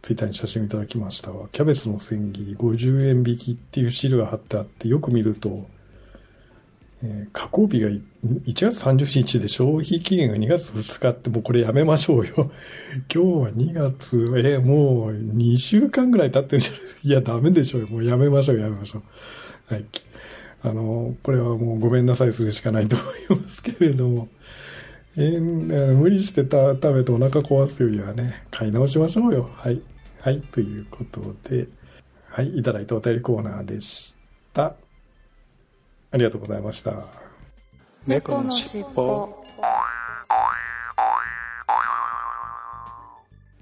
[0.00, 1.30] ツイッターに写真をいただきました。
[1.52, 5.68] キャベツの千切り50円引きっていうシールが貼ってあって、よく見ると、
[7.02, 8.02] え加工日が1
[8.46, 12.32] 月30日で消費期限が2月2日ってもうこれやめましょうよ。
[13.08, 16.80] 今日は2月、えーもう2週間ぐらい経ってるじゃない？
[17.08, 17.86] いや、ダメでしょうよ。
[17.88, 19.02] もうやめましょう、やめましょ
[19.70, 19.74] う。
[19.74, 19.84] はい。
[20.62, 24.28] あの、これはもうごめんなさいするしかないと思いますけれども、
[25.16, 29.48] えー無理してた食べてお腹壊すよりはね、買い直しましょうよ。
[29.54, 29.80] はい。
[30.20, 30.40] はい。
[30.50, 31.68] ということで、
[32.28, 32.58] はい。
[32.58, 34.16] いただいたお便りコーナーでし
[34.52, 34.74] た。
[36.10, 36.92] ありがとうございました。
[38.06, 39.44] 猫のしっぽ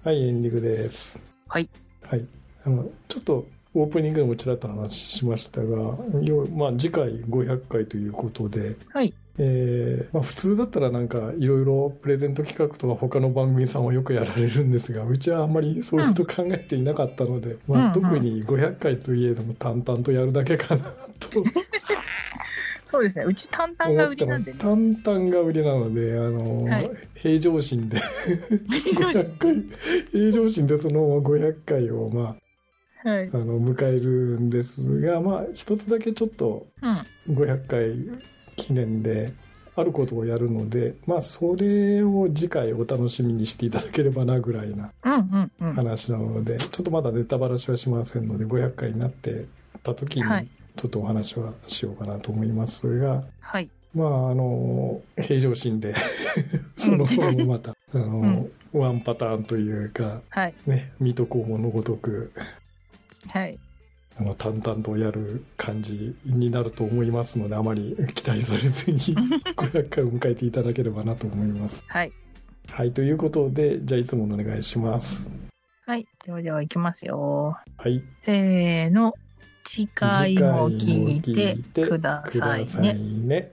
[0.04, 1.20] はい、エンディングです。
[1.48, 1.68] はい。
[2.08, 2.24] はい。
[2.64, 5.66] あの、ちょっとオープニングでもちらっと話しましたが、
[6.22, 9.12] よまあ次回500回ということで、はい。
[9.38, 20.82] えーまあ普通だったらなんかいろいろプレゼント企画とか他の番組さんはよくやられるんですが、うちはあんまりそういうこと考えていなかったので、まあうんうん特に500回といえども淡々とやるだけかな
[21.18, 21.42] と
[22.86, 23.24] そうですね。
[23.24, 24.58] うち担々が売りなんでね。
[24.60, 28.00] 淡々が売りなので、あの、はい平常心で
[28.70, 29.64] 非常時500回、
[30.12, 32.36] 平常心でその500回をま
[33.04, 33.30] あ、はい。
[33.32, 37.34] あの迎えるんですが、まあ、一つだけちょっとうん。
[37.36, 38.20] 500回
[38.56, 39.32] 記念で
[39.74, 45.72] あることをやるので、まあ、それを次回お楽しみにしていただければなぐらいなうんうんうん。
[45.74, 49.46] 話なので、ちょっとまだネタバラシはしませんので500回になって
[49.82, 53.68] た時にはいちょっとお話はしようかなと思いますが、はい。
[53.94, 55.94] まああの平常心で
[56.76, 60.54] その方もまた あの、ワンパターンというかはい。
[60.66, 62.30] ね水戸黄門のごとく
[63.28, 63.58] はい。
[64.18, 71.82] あの淡々とやる感じになると思いますのであまり期待されずに500回を迎えていただければなと思います。
[71.86, 72.12] はい。
[72.68, 75.28] はいということでじゃあいつものお願いします。
[75.86, 76.06] はい。
[76.24, 77.56] ではでは行きますよ。
[77.76, 79.14] はいせーの。
[79.68, 82.94] 次回も聞いてくだくさいださいね。
[82.94, 83.50] ね。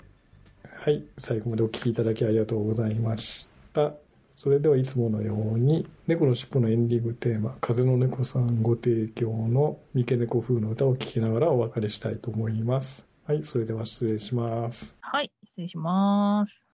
[0.64, 3.94] はい最後までお聞きいただきありがとうございました。
[4.36, 13.06] それではいつものように猫のしっぽのエンディングテーマ「風の猫さんご提供の三毛猫風の歌を聴きながらお別れしたいと思います。
[13.26, 14.98] はいそれでは失礼します。
[15.02, 15.32] はい。
[15.44, 16.73] 失礼します。